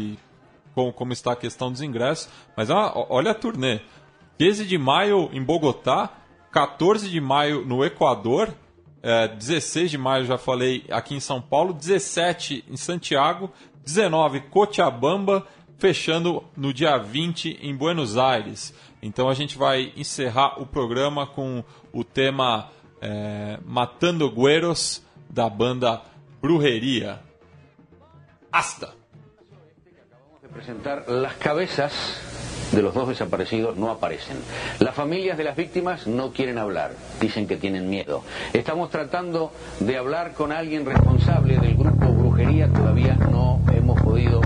[0.74, 3.80] como, como está a questão dos ingressos, mas ah, olha a turnê.
[4.38, 6.10] 15 de maio em Bogotá,
[6.50, 8.54] 14 de maio no Equador,
[9.02, 13.50] é, 16 de maio, já falei, aqui em São Paulo, 17 em Santiago,
[13.84, 15.46] 19 Cochabamba,
[15.78, 18.74] fechando no dia 20 em Buenos Aires.
[19.00, 22.70] Então a gente vai encerrar o programa com o tema
[23.00, 26.02] é, Matando Güeros da banda
[26.42, 27.20] Brujeria.
[28.50, 28.98] Hasta!
[30.58, 31.92] presentar las cabezas
[32.72, 34.36] de los dos desaparecidos no aparecen.
[34.80, 38.22] Las familias de las víctimas no quieren hablar, dicen que tienen miedo.
[38.52, 44.40] Estamos tratando de hablar con alguien responsable del grupo Brujería, todavía no hemos podido